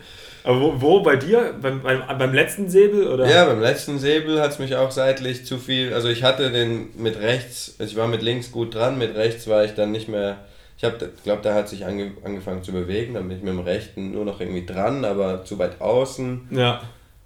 [0.45, 1.55] Aber wo, wo bei dir?
[1.61, 3.07] Beim, beim, beim letzten Säbel?
[3.07, 3.29] Oder?
[3.29, 5.95] Ja, beim letzten Säbel hat es mich auch seitlich zu viel.
[5.95, 9.47] Also ich hatte den mit rechts, also ich war mit links gut dran, mit rechts
[9.47, 10.39] war ich dann nicht mehr.
[10.77, 10.89] Ich
[11.23, 14.25] glaube, da hat sich ange, angefangen zu bewegen, dann bin ich mit dem rechten nur
[14.25, 16.49] noch irgendwie dran, aber zu weit außen.
[16.51, 16.83] Ja.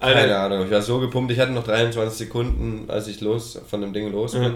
[0.06, 0.20] Alter.
[0.20, 3.80] Keine Ahnung, ich war so gepumpt, ich hatte noch 23 Sekunden, als ich los von
[3.80, 4.42] dem Ding los bin.
[4.42, 4.52] Ja.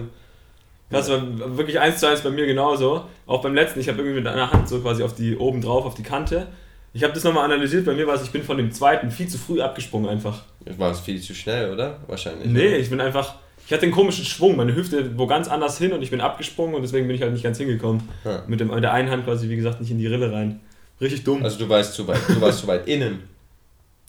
[0.91, 1.23] Das war
[1.57, 3.05] wirklich eins zu eins bei mir genauso.
[3.27, 5.85] Auch beim letzten, ich habe irgendwie mit einer Hand so quasi auf die oben drauf,
[5.85, 6.49] auf die Kante.
[6.93, 9.29] Ich habe das nochmal analysiert, bei mir war es, ich bin von dem zweiten viel
[9.29, 10.43] zu früh abgesprungen einfach.
[10.77, 11.99] War es viel zu schnell, oder?
[12.09, 12.49] Wahrscheinlich.
[12.49, 12.79] Nee, oder?
[12.79, 16.03] ich bin einfach, ich hatte einen komischen Schwung, meine Hüfte wo ganz anders hin und
[16.03, 18.09] ich bin abgesprungen und deswegen bin ich halt nicht ganz hingekommen.
[18.25, 18.43] Ja.
[18.49, 20.61] Mit, dem, mit der einen Hand quasi, wie gesagt, nicht in die Rille rein.
[21.01, 21.45] Richtig dumm.
[21.45, 23.23] Also du warst zu weit, du warst zu weit innen.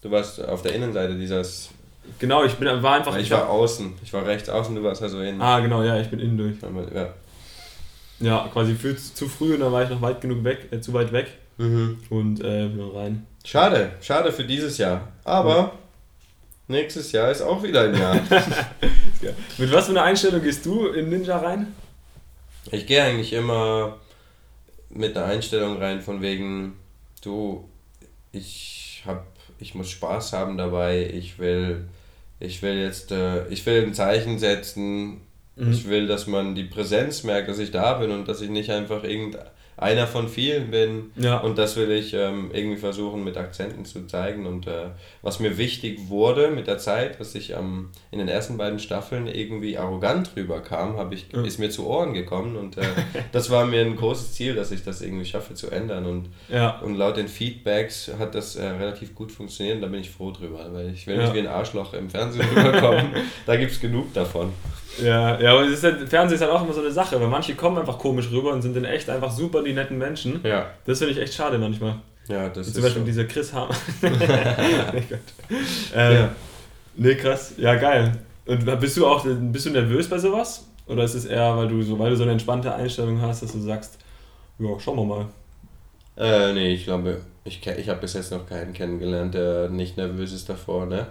[0.01, 1.69] Du warst auf der Innenseite dieses.
[2.19, 3.15] Genau, ich bin, war einfach.
[3.15, 3.93] Ich, ich war außen.
[4.03, 5.41] Ich war rechts außen, du warst also innen.
[5.41, 6.55] Ah, genau, ja, ich bin innen durch.
[6.61, 7.13] Ja,
[8.19, 10.93] Ja, quasi viel zu früh und dann war ich noch weit genug weg, äh, zu
[10.93, 11.27] weit weg.
[11.57, 11.99] Mhm.
[12.09, 13.27] Und äh, rein.
[13.45, 15.07] Schade, schade für dieses Jahr.
[15.23, 15.71] Aber ja.
[16.67, 18.15] nächstes Jahr ist auch wieder ein Jahr.
[19.57, 21.73] Mit was für einer Einstellung gehst du in Ninja rein?
[22.71, 23.97] Ich gehe eigentlich immer
[24.89, 26.73] mit einer Einstellung rein von wegen,
[27.23, 27.67] du,
[28.31, 29.25] ich hab,
[29.61, 31.85] ich muss Spaß haben dabei, ich will,
[32.39, 35.21] ich will jetzt, äh, ich will ein Zeichen setzen,
[35.55, 35.71] mhm.
[35.71, 38.71] ich will, dass man die Präsenz merkt, dass ich da bin und dass ich nicht
[38.71, 39.45] einfach irgendein
[39.81, 41.11] einer von vielen bin.
[41.15, 41.39] Ja.
[41.39, 44.45] Und das will ich ähm, irgendwie versuchen mit Akzenten zu zeigen.
[44.45, 44.89] Und äh,
[45.23, 49.25] was mir wichtig wurde mit der Zeit, dass ich ähm, in den ersten beiden Staffeln
[49.25, 51.43] irgendwie arrogant rüberkam, ich, ja.
[51.43, 52.57] ist mir zu Ohren gekommen.
[52.57, 52.83] Und äh,
[53.31, 56.05] das war mir ein großes Ziel, dass ich das irgendwie schaffe zu ändern.
[56.05, 56.79] Und, ja.
[56.81, 59.77] und laut den Feedbacks hat das äh, relativ gut funktioniert.
[59.77, 62.45] Und da bin ich froh drüber, weil ich will nicht wie ein Arschloch im Fernsehen
[62.55, 63.07] rüberkommen.
[63.47, 64.53] da gibt es genug davon.
[64.99, 67.55] Ja, ja, aber ist halt, Fernsehen ist halt auch immer so eine Sache, weil manche
[67.55, 70.41] kommen einfach komisch rüber und sind dann echt einfach super die netten Menschen.
[70.43, 70.71] Ja.
[70.85, 71.95] Das finde ich echt schade manchmal.
[72.27, 73.05] Ja, das ist Zum Beispiel so.
[73.05, 73.73] dieser Chris Hammer.
[74.01, 75.03] nee,
[75.95, 76.35] ähm, ja.
[76.95, 77.53] nee, krass.
[77.57, 78.11] Ja, geil.
[78.45, 80.67] Und bist du auch bist du nervös bei sowas?
[80.87, 83.53] Oder ist es eher, weil du so, weil du so eine entspannte Einstellung hast, dass
[83.53, 83.97] du sagst,
[84.59, 85.25] ja, schauen wir mal.
[86.17, 90.33] Äh, nee, ich glaube, ich, ich habe bis jetzt noch keinen kennengelernt, der nicht nervös
[90.33, 91.07] ist davor, ne?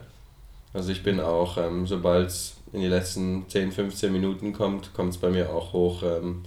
[0.72, 5.10] Also ich bin auch, ähm, sobald es in die letzten 10, 15 Minuten kommt, kommt
[5.10, 6.42] es bei mir auch hoch, ähm,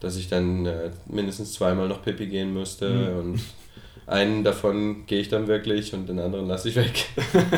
[0.00, 3.18] dass ich dann äh, mindestens zweimal noch Pipi gehen müsste mhm.
[3.18, 3.40] und
[4.06, 7.06] einen davon gehe ich dann wirklich und den anderen lasse ich weg.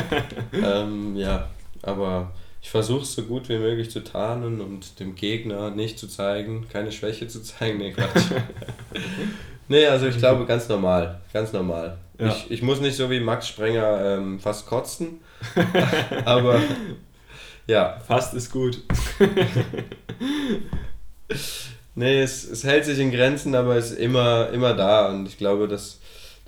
[0.53, 1.47] ähm, ja,
[1.83, 6.07] aber ich versuche es so gut wie möglich zu tarnen und dem Gegner nicht zu
[6.07, 7.77] zeigen, keine Schwäche zu zeigen.
[7.77, 8.25] Nee, Quatsch.
[9.67, 11.97] nee, also ich glaube ganz normal, ganz normal.
[12.19, 12.27] Ja.
[12.27, 15.21] Ich, ich muss nicht so wie Max Sprenger ähm, fast kotzen,
[16.25, 16.59] aber
[17.69, 18.01] ja.
[18.07, 18.81] Fast ist gut.
[21.95, 25.37] nee, es, es hält sich in Grenzen, aber es ist immer, immer da und ich
[25.37, 25.99] glaube, das,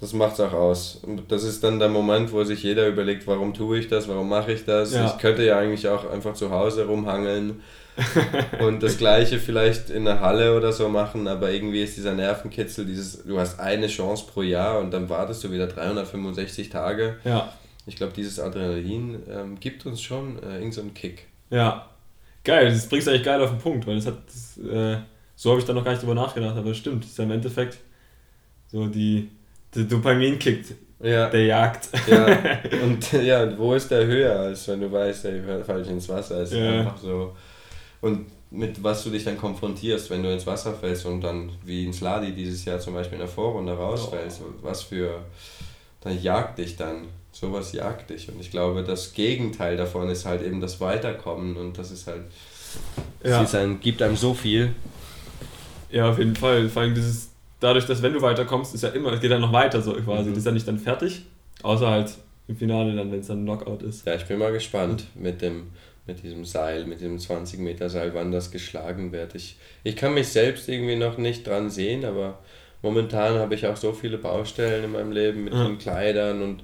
[0.02, 1.00] das macht es auch aus.
[1.04, 4.28] Und das ist dann der Moment, wo sich jeder überlegt, warum tue ich das, warum
[4.28, 4.94] mache ich das.
[4.94, 5.06] Ja.
[5.06, 7.62] Ich könnte ja eigentlich auch einfach zu Hause rumhangeln
[8.60, 12.86] und das gleiche vielleicht in der Halle oder so machen, aber irgendwie ist dieser Nervenkitzel,
[12.86, 17.18] dieses, du hast eine Chance pro Jahr und dann wartest du wieder 365 Tage.
[17.24, 17.52] Ja
[17.86, 21.28] ich glaube, dieses Adrenalin ähm, gibt uns schon äh, irgendeinen so Kick.
[21.50, 21.90] Ja,
[22.44, 24.98] geil, das bringst du eigentlich geil auf den Punkt, weil das hat, das, äh,
[25.36, 27.24] so habe ich da noch gar nicht drüber nachgedacht, aber das stimmt, das ist ja
[27.24, 27.80] im Endeffekt
[28.68, 29.30] so die,
[29.76, 30.66] der Dopamin-Kick,
[31.02, 31.30] ja.
[31.30, 31.90] der Jagd.
[32.08, 36.10] Ja, und ja, wo ist der höher, als wenn du weißt, ey, fall ich ins
[36.10, 36.80] Wasser, ist ja.
[36.80, 37.36] einfach so.
[38.02, 41.86] Und mit was du dich dann konfrontierst, wenn du ins Wasser fällst und dann wie
[41.86, 44.54] in Sladi dieses Jahr zum Beispiel in der Vorrunde rausfällst, oh.
[44.62, 45.22] was für,
[46.02, 48.30] dann jagt dich dann sowas jagt dich.
[48.30, 52.24] Und ich glaube, das Gegenteil davon ist halt eben das Weiterkommen und das ist halt,
[53.24, 53.42] ja.
[53.42, 54.74] ist ein, gibt einem so viel.
[55.90, 56.70] Ja, auf jeden Fall.
[56.70, 57.31] Vor allem dieses,
[57.62, 60.30] dadurch, dass wenn du weiterkommst, ist ja immer, es geht dann noch weiter so quasi.
[60.30, 60.34] Mhm.
[60.34, 61.24] Das ist ja nicht dann fertig,
[61.64, 62.12] außer halt
[62.50, 64.06] im Finale dann, wenn es dann ein Knockout ist.
[64.06, 65.68] Ja, ich bin mal gespannt mit dem
[66.08, 69.36] mit diesem Seil, mit dem 20 Meter Seil, wann das geschlagen wird.
[69.36, 72.40] Ich, ich kann mich selbst irgendwie noch nicht dran sehen, aber
[72.82, 75.64] momentan habe ich auch so viele Baustellen in meinem Leben mit ja.
[75.64, 76.64] den Kleidern und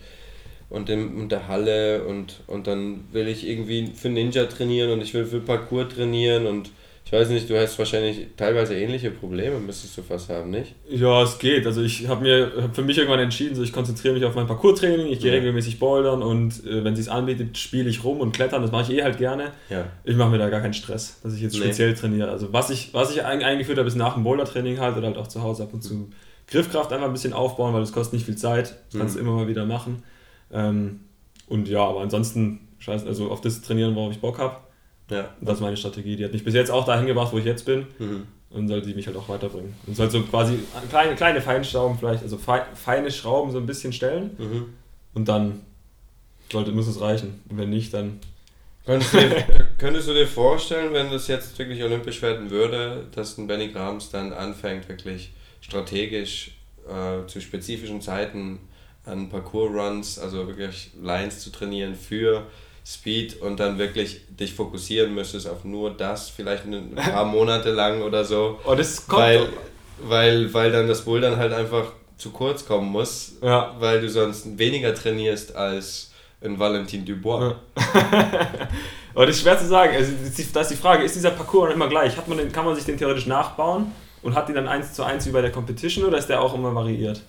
[0.70, 5.02] und in, in der Halle und, und dann will ich irgendwie für Ninja trainieren und
[5.02, 6.72] ich will für Parkour trainieren und
[7.08, 10.76] ich weiß nicht, du hast wahrscheinlich teilweise ähnliche Probleme, müsstest du fast haben, nicht?
[10.90, 11.66] Ja, es geht.
[11.66, 14.46] Also ich habe mir hab für mich irgendwann entschieden, so ich konzentriere mich auf mein
[14.46, 15.38] Parkour-Training, ich gehe ja.
[15.38, 19.00] regelmäßig bouldern und äh, wenn es anbietet, spiele ich rum und klettern, das mache ich
[19.00, 19.54] eh halt gerne.
[19.70, 19.86] Ja.
[20.04, 21.62] Ich mache mir da gar keinen Stress, dass ich jetzt nee.
[21.62, 22.30] speziell trainiere.
[22.30, 25.28] Also was ich, was ich eingeführt habe, ist nach dem Boulder-Training halt oder halt auch
[25.28, 26.10] zu Hause ab und zu
[26.50, 29.28] Griffkraft einfach ein bisschen aufbauen, weil das kostet nicht viel Zeit, das kannst du mhm.
[29.28, 30.04] immer mal wieder machen.
[30.52, 31.00] Ähm,
[31.48, 34.67] und ja, aber ansonsten, scheiße, also auf das trainieren, worauf ich Bock habe.
[35.10, 35.30] Ja.
[35.42, 36.16] Das ist meine Strategie.
[36.16, 37.88] Die hat mich bis jetzt auch dahin gebracht, wo ich jetzt bin.
[38.00, 38.28] Mhm.
[38.50, 39.74] Und sollte die mich halt auch weiterbringen.
[39.86, 44.32] Und sollte so quasi kleine, kleine Feinschrauben vielleicht, also feine Schrauben so ein bisschen stellen.
[44.38, 44.66] Mhm.
[45.14, 45.62] Und dann
[46.52, 47.42] sollte, muss es reichen.
[47.50, 48.20] Und wenn nicht, dann.
[48.86, 49.44] Könntest du, dir,
[49.78, 54.12] könntest du dir vorstellen, wenn das jetzt wirklich olympisch werden würde, dass ein Benny Grams
[54.12, 56.52] dann anfängt, wirklich strategisch
[56.88, 58.60] äh, zu spezifischen Zeiten
[59.04, 62.48] an Parkour-Runs, also wirklich Lines zu trainieren für
[62.90, 68.02] Speed und dann wirklich dich fokussieren müsstest auf nur das, vielleicht ein paar Monate lang
[68.02, 68.60] oder so.
[68.66, 69.50] Oh, das kommt weil,
[70.04, 73.76] weil, weil dann das Bouldern halt einfach zu kurz kommen muss, ja.
[73.80, 77.42] weil du sonst weniger trainierst als ein Valentin Dubois.
[77.42, 77.60] Ja.
[79.14, 79.94] Aber das ist schwer zu sagen.
[79.94, 80.14] Also,
[80.54, 82.16] da ist die Frage, ist dieser Parcours immer gleich?
[82.16, 85.04] Hat man den, kann man sich den theoretisch nachbauen und hat die dann eins zu
[85.04, 87.22] eins wie bei der Competition oder ist der auch immer variiert?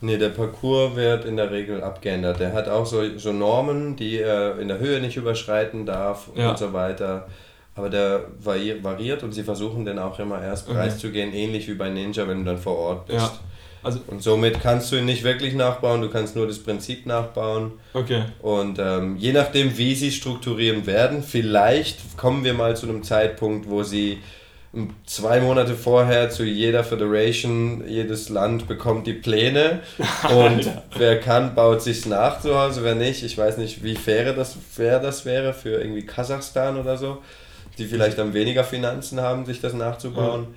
[0.00, 2.38] Nee, der Parcours wird in der Regel abgeändert.
[2.38, 6.50] Der hat auch so, so Normen, die er in der Höhe nicht überschreiten darf ja.
[6.50, 7.26] und so weiter.
[7.74, 11.44] aber der variiert und sie versuchen dann auch immer erst preiszugehen, okay.
[11.44, 13.18] ähnlich wie bei Ninja, wenn du dann vor Ort bist.
[13.18, 13.32] Ja.
[13.82, 17.72] Also und somit kannst du ihn nicht wirklich nachbauen, du kannst nur das Prinzip nachbauen.
[17.94, 18.22] Okay.
[18.42, 23.70] Und ähm, je nachdem, wie sie strukturieren werden, vielleicht kommen wir mal zu einem Zeitpunkt,
[23.70, 24.18] wo sie
[25.06, 29.80] zwei Monate vorher zu jeder Federation, jedes Land bekommt die Pläne
[30.30, 34.34] und wer kann, baut sich's nach zu Hause, wer nicht, ich weiß nicht, wie fair
[34.34, 37.22] das, fair das wäre für irgendwie Kasachstan oder so,
[37.78, 40.42] die vielleicht dann weniger Finanzen haben, sich das nachzubauen.
[40.42, 40.54] Mhm.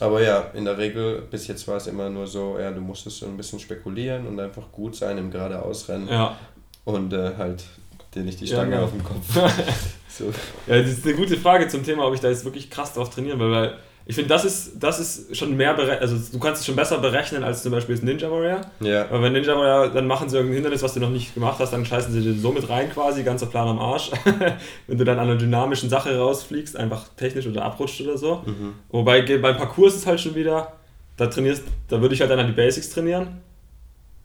[0.00, 3.18] Aber ja, in der Regel, bis jetzt war es immer nur so, ja, du musstest
[3.18, 6.08] so ein bisschen spekulieren und einfach gut sein im geradeausrennen.
[6.08, 6.38] Ja.
[6.84, 7.64] Und äh, halt
[8.14, 8.84] dir nicht die Stange ja, ja.
[8.84, 9.24] auf dem Kopf.
[10.08, 10.32] so.
[10.66, 13.10] Ja, das ist eine gute Frage zum Thema, ob ich da jetzt wirklich krass drauf
[13.10, 13.74] trainieren will, weil
[14.06, 17.44] ich finde, das ist, das ist schon mehr, also du kannst es schon besser berechnen
[17.44, 18.62] als zum Beispiel das Ninja Warrior.
[18.80, 19.04] Ja.
[19.04, 21.72] Aber wenn Ninja Warrior, dann machen sie irgendein Hindernis, was du noch nicht gemacht hast,
[21.72, 24.10] dann scheißen sie dir so mit rein quasi, ganzer Plan am Arsch.
[24.88, 28.42] wenn du dann an einer dynamischen Sache rausfliegst, einfach technisch oder abrutscht oder so.
[28.46, 28.74] Mhm.
[28.88, 30.72] Wobei beim Parcours ist es halt schon wieder,
[31.16, 33.42] da trainierst, da würde ich halt dann an die Basics trainieren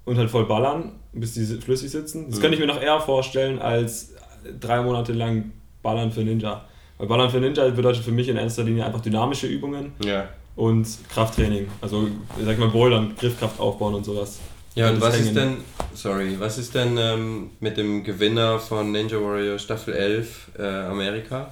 [0.05, 2.27] und halt voll ballern, bis die flüssig sitzen.
[2.29, 2.41] Das mhm.
[2.41, 4.13] könnte ich mir noch eher vorstellen, als
[4.59, 6.65] drei Monate lang ballern für Ninja.
[6.97, 10.29] Weil Ballern für Ninja bedeutet für mich in erster Linie einfach dynamische Übungen ja.
[10.55, 11.67] und Krafttraining.
[11.81, 12.07] Also,
[12.39, 14.39] ich sag mal, Bouldern, Griffkraft aufbauen und sowas.
[14.75, 15.57] Ja, und, was ist denn,
[15.93, 21.51] sorry, was ist denn ähm, mit dem Gewinner von Ninja Warrior Staffel 11 äh, Amerika?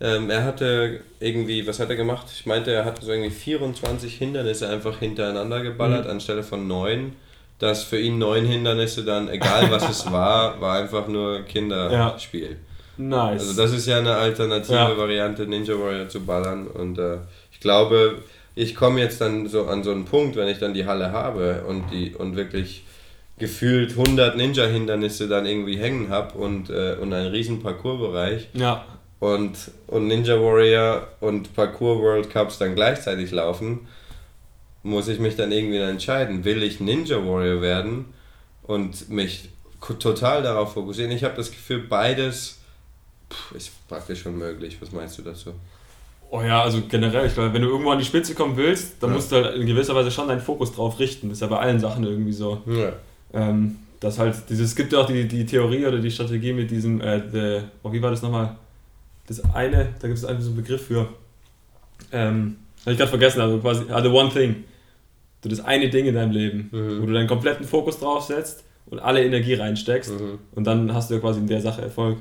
[0.00, 2.26] Ähm, er hatte irgendwie, was hat er gemacht?
[2.32, 6.12] Ich meinte, er hatte so irgendwie 24 Hindernisse einfach hintereinander geballert, mhm.
[6.12, 7.12] anstelle von neun.
[7.60, 12.50] Dass für ihn neun Hindernisse dann, egal was es war, war einfach nur Kinderspiel.
[12.50, 12.56] Ja.
[13.00, 13.42] Nice.
[13.42, 14.96] Also das ist ja eine alternative ja.
[14.96, 16.66] Variante, Ninja Warrior zu ballern.
[16.66, 17.18] Und äh,
[17.52, 18.16] ich glaube,
[18.54, 21.64] ich komme jetzt dann so an so einen Punkt, wenn ich dann die Halle habe
[21.66, 22.84] und, die, und wirklich
[23.38, 28.48] gefühlt 100 Ninja-Hindernisse dann irgendwie hängen habe und, äh, und einen riesen Parcoursbereich.
[28.52, 28.84] Ja.
[29.18, 33.86] Und, und Ninja Warrior und Parkour World Cups dann gleichzeitig laufen,
[34.82, 38.06] muss ich mich dann irgendwie entscheiden, will ich Ninja Warrior werden
[38.62, 39.50] und mich
[39.98, 41.10] total darauf fokussieren.
[41.10, 42.60] Ich habe das Gefühl, beides
[43.54, 44.76] ist praktisch unmöglich.
[44.80, 45.52] Was meinst du dazu?
[46.30, 49.10] Oh ja, also generell, ich glaube, wenn du irgendwo an die Spitze kommen willst, dann
[49.10, 49.16] ja.
[49.16, 51.28] musst du halt in gewisser Weise schon deinen Fokus drauf richten.
[51.28, 52.62] Das ist ja bei allen Sachen irgendwie so.
[52.66, 52.92] Ja.
[53.32, 56.70] Ähm, das halt, dieses, es gibt ja auch die, die Theorie oder die Strategie mit
[56.70, 58.56] diesem, äh, the, oh, wie war das nochmal?
[59.26, 61.08] Das eine, da gibt es einfach so einen Begriff für.
[62.12, 64.64] Ähm, habe ich gerade vergessen, also quasi, the one thing.
[65.42, 67.02] Du das eine Ding in deinem Leben, mhm.
[67.02, 70.38] wo du deinen kompletten Fokus drauf setzt und alle Energie reinsteckst mhm.
[70.52, 72.18] und dann hast du ja quasi in der Sache Erfolg.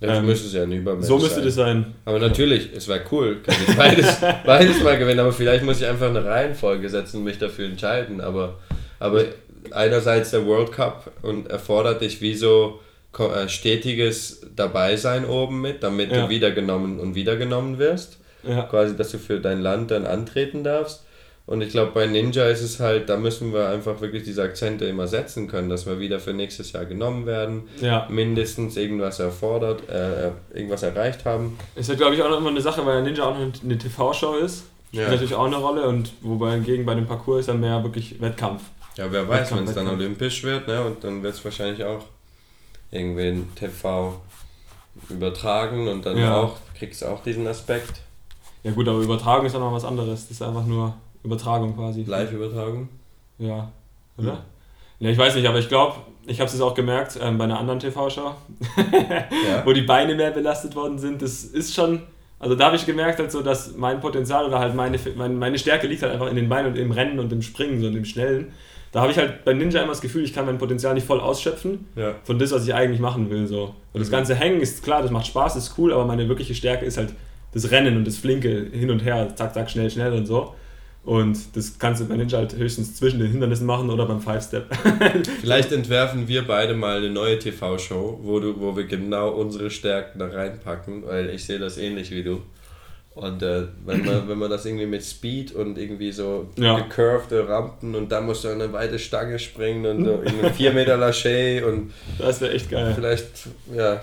[0.00, 1.44] Ja, ähm, müsste es ja ein Übermensch So müsste sein.
[1.44, 1.94] das sein.
[2.06, 4.16] Aber natürlich, es wäre cool, kann ich beides,
[4.46, 8.22] beides mal gewinnen, aber vielleicht muss ich einfach eine Reihenfolge setzen und mich dafür entscheiden.
[8.22, 8.58] Aber,
[8.98, 9.24] aber
[9.72, 12.80] einerseits der World Cup und erfordert dich wie so
[13.18, 16.22] äh, stetiges Dabeisein oben mit, damit ja.
[16.22, 18.18] du wiedergenommen und wiedergenommen wirst.
[18.42, 18.62] Ja.
[18.62, 21.04] Quasi, dass du für dein Land dann antreten darfst.
[21.46, 24.84] Und ich glaube, bei Ninja ist es halt, da müssen wir einfach wirklich diese Akzente
[24.84, 28.06] immer setzen können, dass wir wieder für nächstes Jahr genommen werden, ja.
[28.08, 31.58] mindestens irgendwas erfordert, äh, irgendwas erreicht haben.
[31.74, 34.36] Ist ja, glaube ich, auch noch immer eine Sache, weil Ninja auch noch eine TV-Show
[34.36, 34.64] ist.
[34.90, 35.10] Spielt ja.
[35.10, 38.62] natürlich auch eine Rolle und wobei hingegen bei dem Parcours ist dann mehr wirklich Wettkampf.
[38.96, 40.84] Ja, wer weiß, wenn es dann olympisch wird, ne?
[40.84, 42.04] Und dann wird es wahrscheinlich auch
[42.90, 44.20] irgendwie in TV
[45.08, 46.36] übertragen und dann ja.
[46.36, 48.02] auch, kriegst du auch diesen Aspekt.
[48.62, 50.28] Ja gut, aber Übertragung ist ja noch was anderes.
[50.28, 52.04] Das ist einfach nur Übertragung quasi.
[52.04, 52.88] Live-Übertragung?
[53.38, 53.70] Ja,
[54.18, 54.28] oder?
[54.28, 54.44] Ja.
[55.00, 55.10] ja.
[55.10, 55.96] ich weiß nicht, aber ich glaube,
[56.26, 58.34] ich habe es auch gemerkt ähm, bei einer anderen TV-Show,
[58.76, 59.62] ja.
[59.64, 61.22] wo die Beine mehr belastet worden sind.
[61.22, 62.02] Das ist schon,
[62.38, 65.58] also da habe ich gemerkt, halt so, dass mein Potenzial oder halt meine, meine, meine
[65.58, 67.96] Stärke liegt halt einfach in den Beinen und im Rennen und im Springen, so und
[67.96, 68.52] im Schnellen.
[68.92, 71.20] Da habe ich halt bei Ninja immer das Gefühl, ich kann mein Potenzial nicht voll
[71.20, 72.14] ausschöpfen ja.
[72.24, 73.46] von das, was ich eigentlich machen will.
[73.46, 73.74] So.
[73.92, 73.98] Und mhm.
[74.00, 76.98] das ganze Hängen ist klar, das macht Spaß, ist cool, aber meine wirkliche Stärke ist
[76.98, 77.14] halt
[77.52, 80.54] das Rennen und das Flinke hin und her, zack, zack, schnell, schnell und so.
[81.02, 84.66] Und das kannst du bei Ninja halt höchstens zwischen den Hindernissen machen oder beim Five-Step.
[85.40, 90.26] Vielleicht entwerfen wir beide mal eine neue TV-Show, wo, wo wir genau unsere Stärken da
[90.26, 92.42] reinpacken, weil ich sehe das ähnlich wie du.
[93.14, 96.78] Und äh, wenn, man, wenn man das irgendwie mit Speed und irgendwie so ja.
[96.78, 100.96] gecurvte Rampen und dann musst du eine weite Stange springen und so irgendwie 4 Meter
[100.96, 101.92] Lachey und.
[102.18, 102.92] Das wäre echt geil.
[102.94, 104.00] Vielleicht, ja,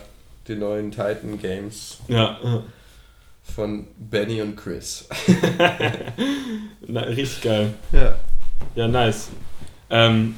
[0.48, 2.00] die neuen Titan Games.
[2.08, 2.40] Ja
[3.54, 5.08] von Benny und Chris.
[6.88, 7.74] Na, richtig geil.
[7.92, 8.16] Ja.
[8.76, 9.30] Ja, nice.
[9.90, 10.36] Ähm,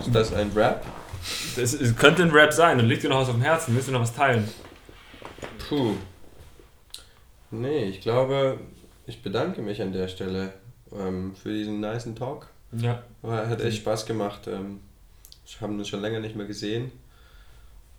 [0.00, 0.84] ist das ein Rap?
[1.56, 3.74] Es könnte ein Rap sein und liegt dir noch was auf dem Herzen.
[3.74, 4.48] Willst du noch was teilen?
[5.68, 5.94] Puh.
[7.50, 8.58] Nee, ich glaube,
[9.06, 10.52] ich bedanke mich an der Stelle
[10.92, 12.48] ähm, für diesen niceen Talk.
[12.72, 13.02] Ja.
[13.22, 14.46] Hat echt Spaß gemacht.
[14.46, 14.80] Ähm,
[15.44, 16.90] wir haben uns schon länger nicht mehr gesehen.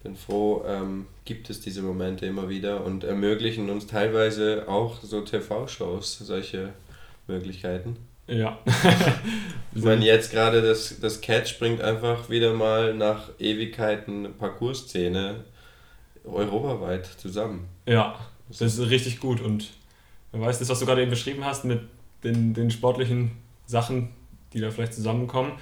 [0.03, 5.21] Bin froh, ähm, gibt es diese Momente immer wieder und ermöglichen uns teilweise auch so
[5.21, 6.73] TV-Shows solche
[7.27, 7.97] Möglichkeiten.
[8.27, 8.59] Ja.
[9.75, 15.43] ich meine, jetzt gerade das, das Catch bringt einfach wieder mal nach Ewigkeiten Parcours-Szene
[16.23, 17.67] europaweit zusammen.
[17.85, 18.15] Ja,
[18.49, 19.71] das ist richtig gut und
[20.31, 21.81] wer weiß, das, was du gerade eben beschrieben hast mit
[22.23, 23.31] den, den sportlichen
[23.65, 24.09] Sachen,
[24.53, 25.53] die da vielleicht zusammenkommen.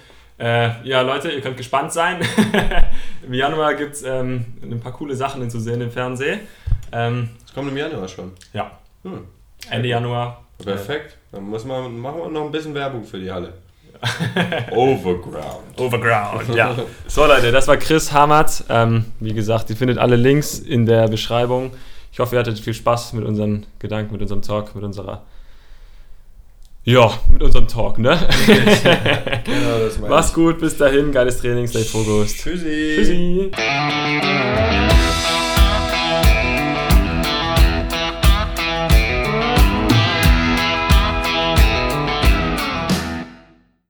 [0.42, 2.18] Äh, ja, Leute, ihr könnt gespannt sein.
[3.26, 6.39] Im Januar gibt es ähm, ein paar coole Sachen zu sehen im Fernsehen.
[6.92, 8.32] Ähm, das kommt im Januar schon.
[8.52, 8.72] Ja.
[9.04, 9.26] Hm.
[9.70, 10.44] Ende Januar.
[10.58, 11.16] Perfekt.
[11.32, 13.54] Dann muss man, machen wir noch ein bisschen Werbung für die Halle.
[14.72, 15.80] Overground.
[15.80, 16.76] Overground, ja.
[17.08, 18.64] So Leute, das war Chris Hamert.
[18.68, 21.72] Ähm, wie gesagt, ihr findet alle Links in der Beschreibung.
[22.12, 25.22] Ich hoffe, ihr hattet viel Spaß mit unseren Gedanken, mit unserem Talk, mit unserer
[26.84, 28.18] ja, mit unserem Talk, ne?
[28.48, 32.38] genau, das Mach's gut, bis dahin, geiles Training, stay focused.
[32.38, 32.96] Tschüssi.
[32.96, 33.52] Tschüssi.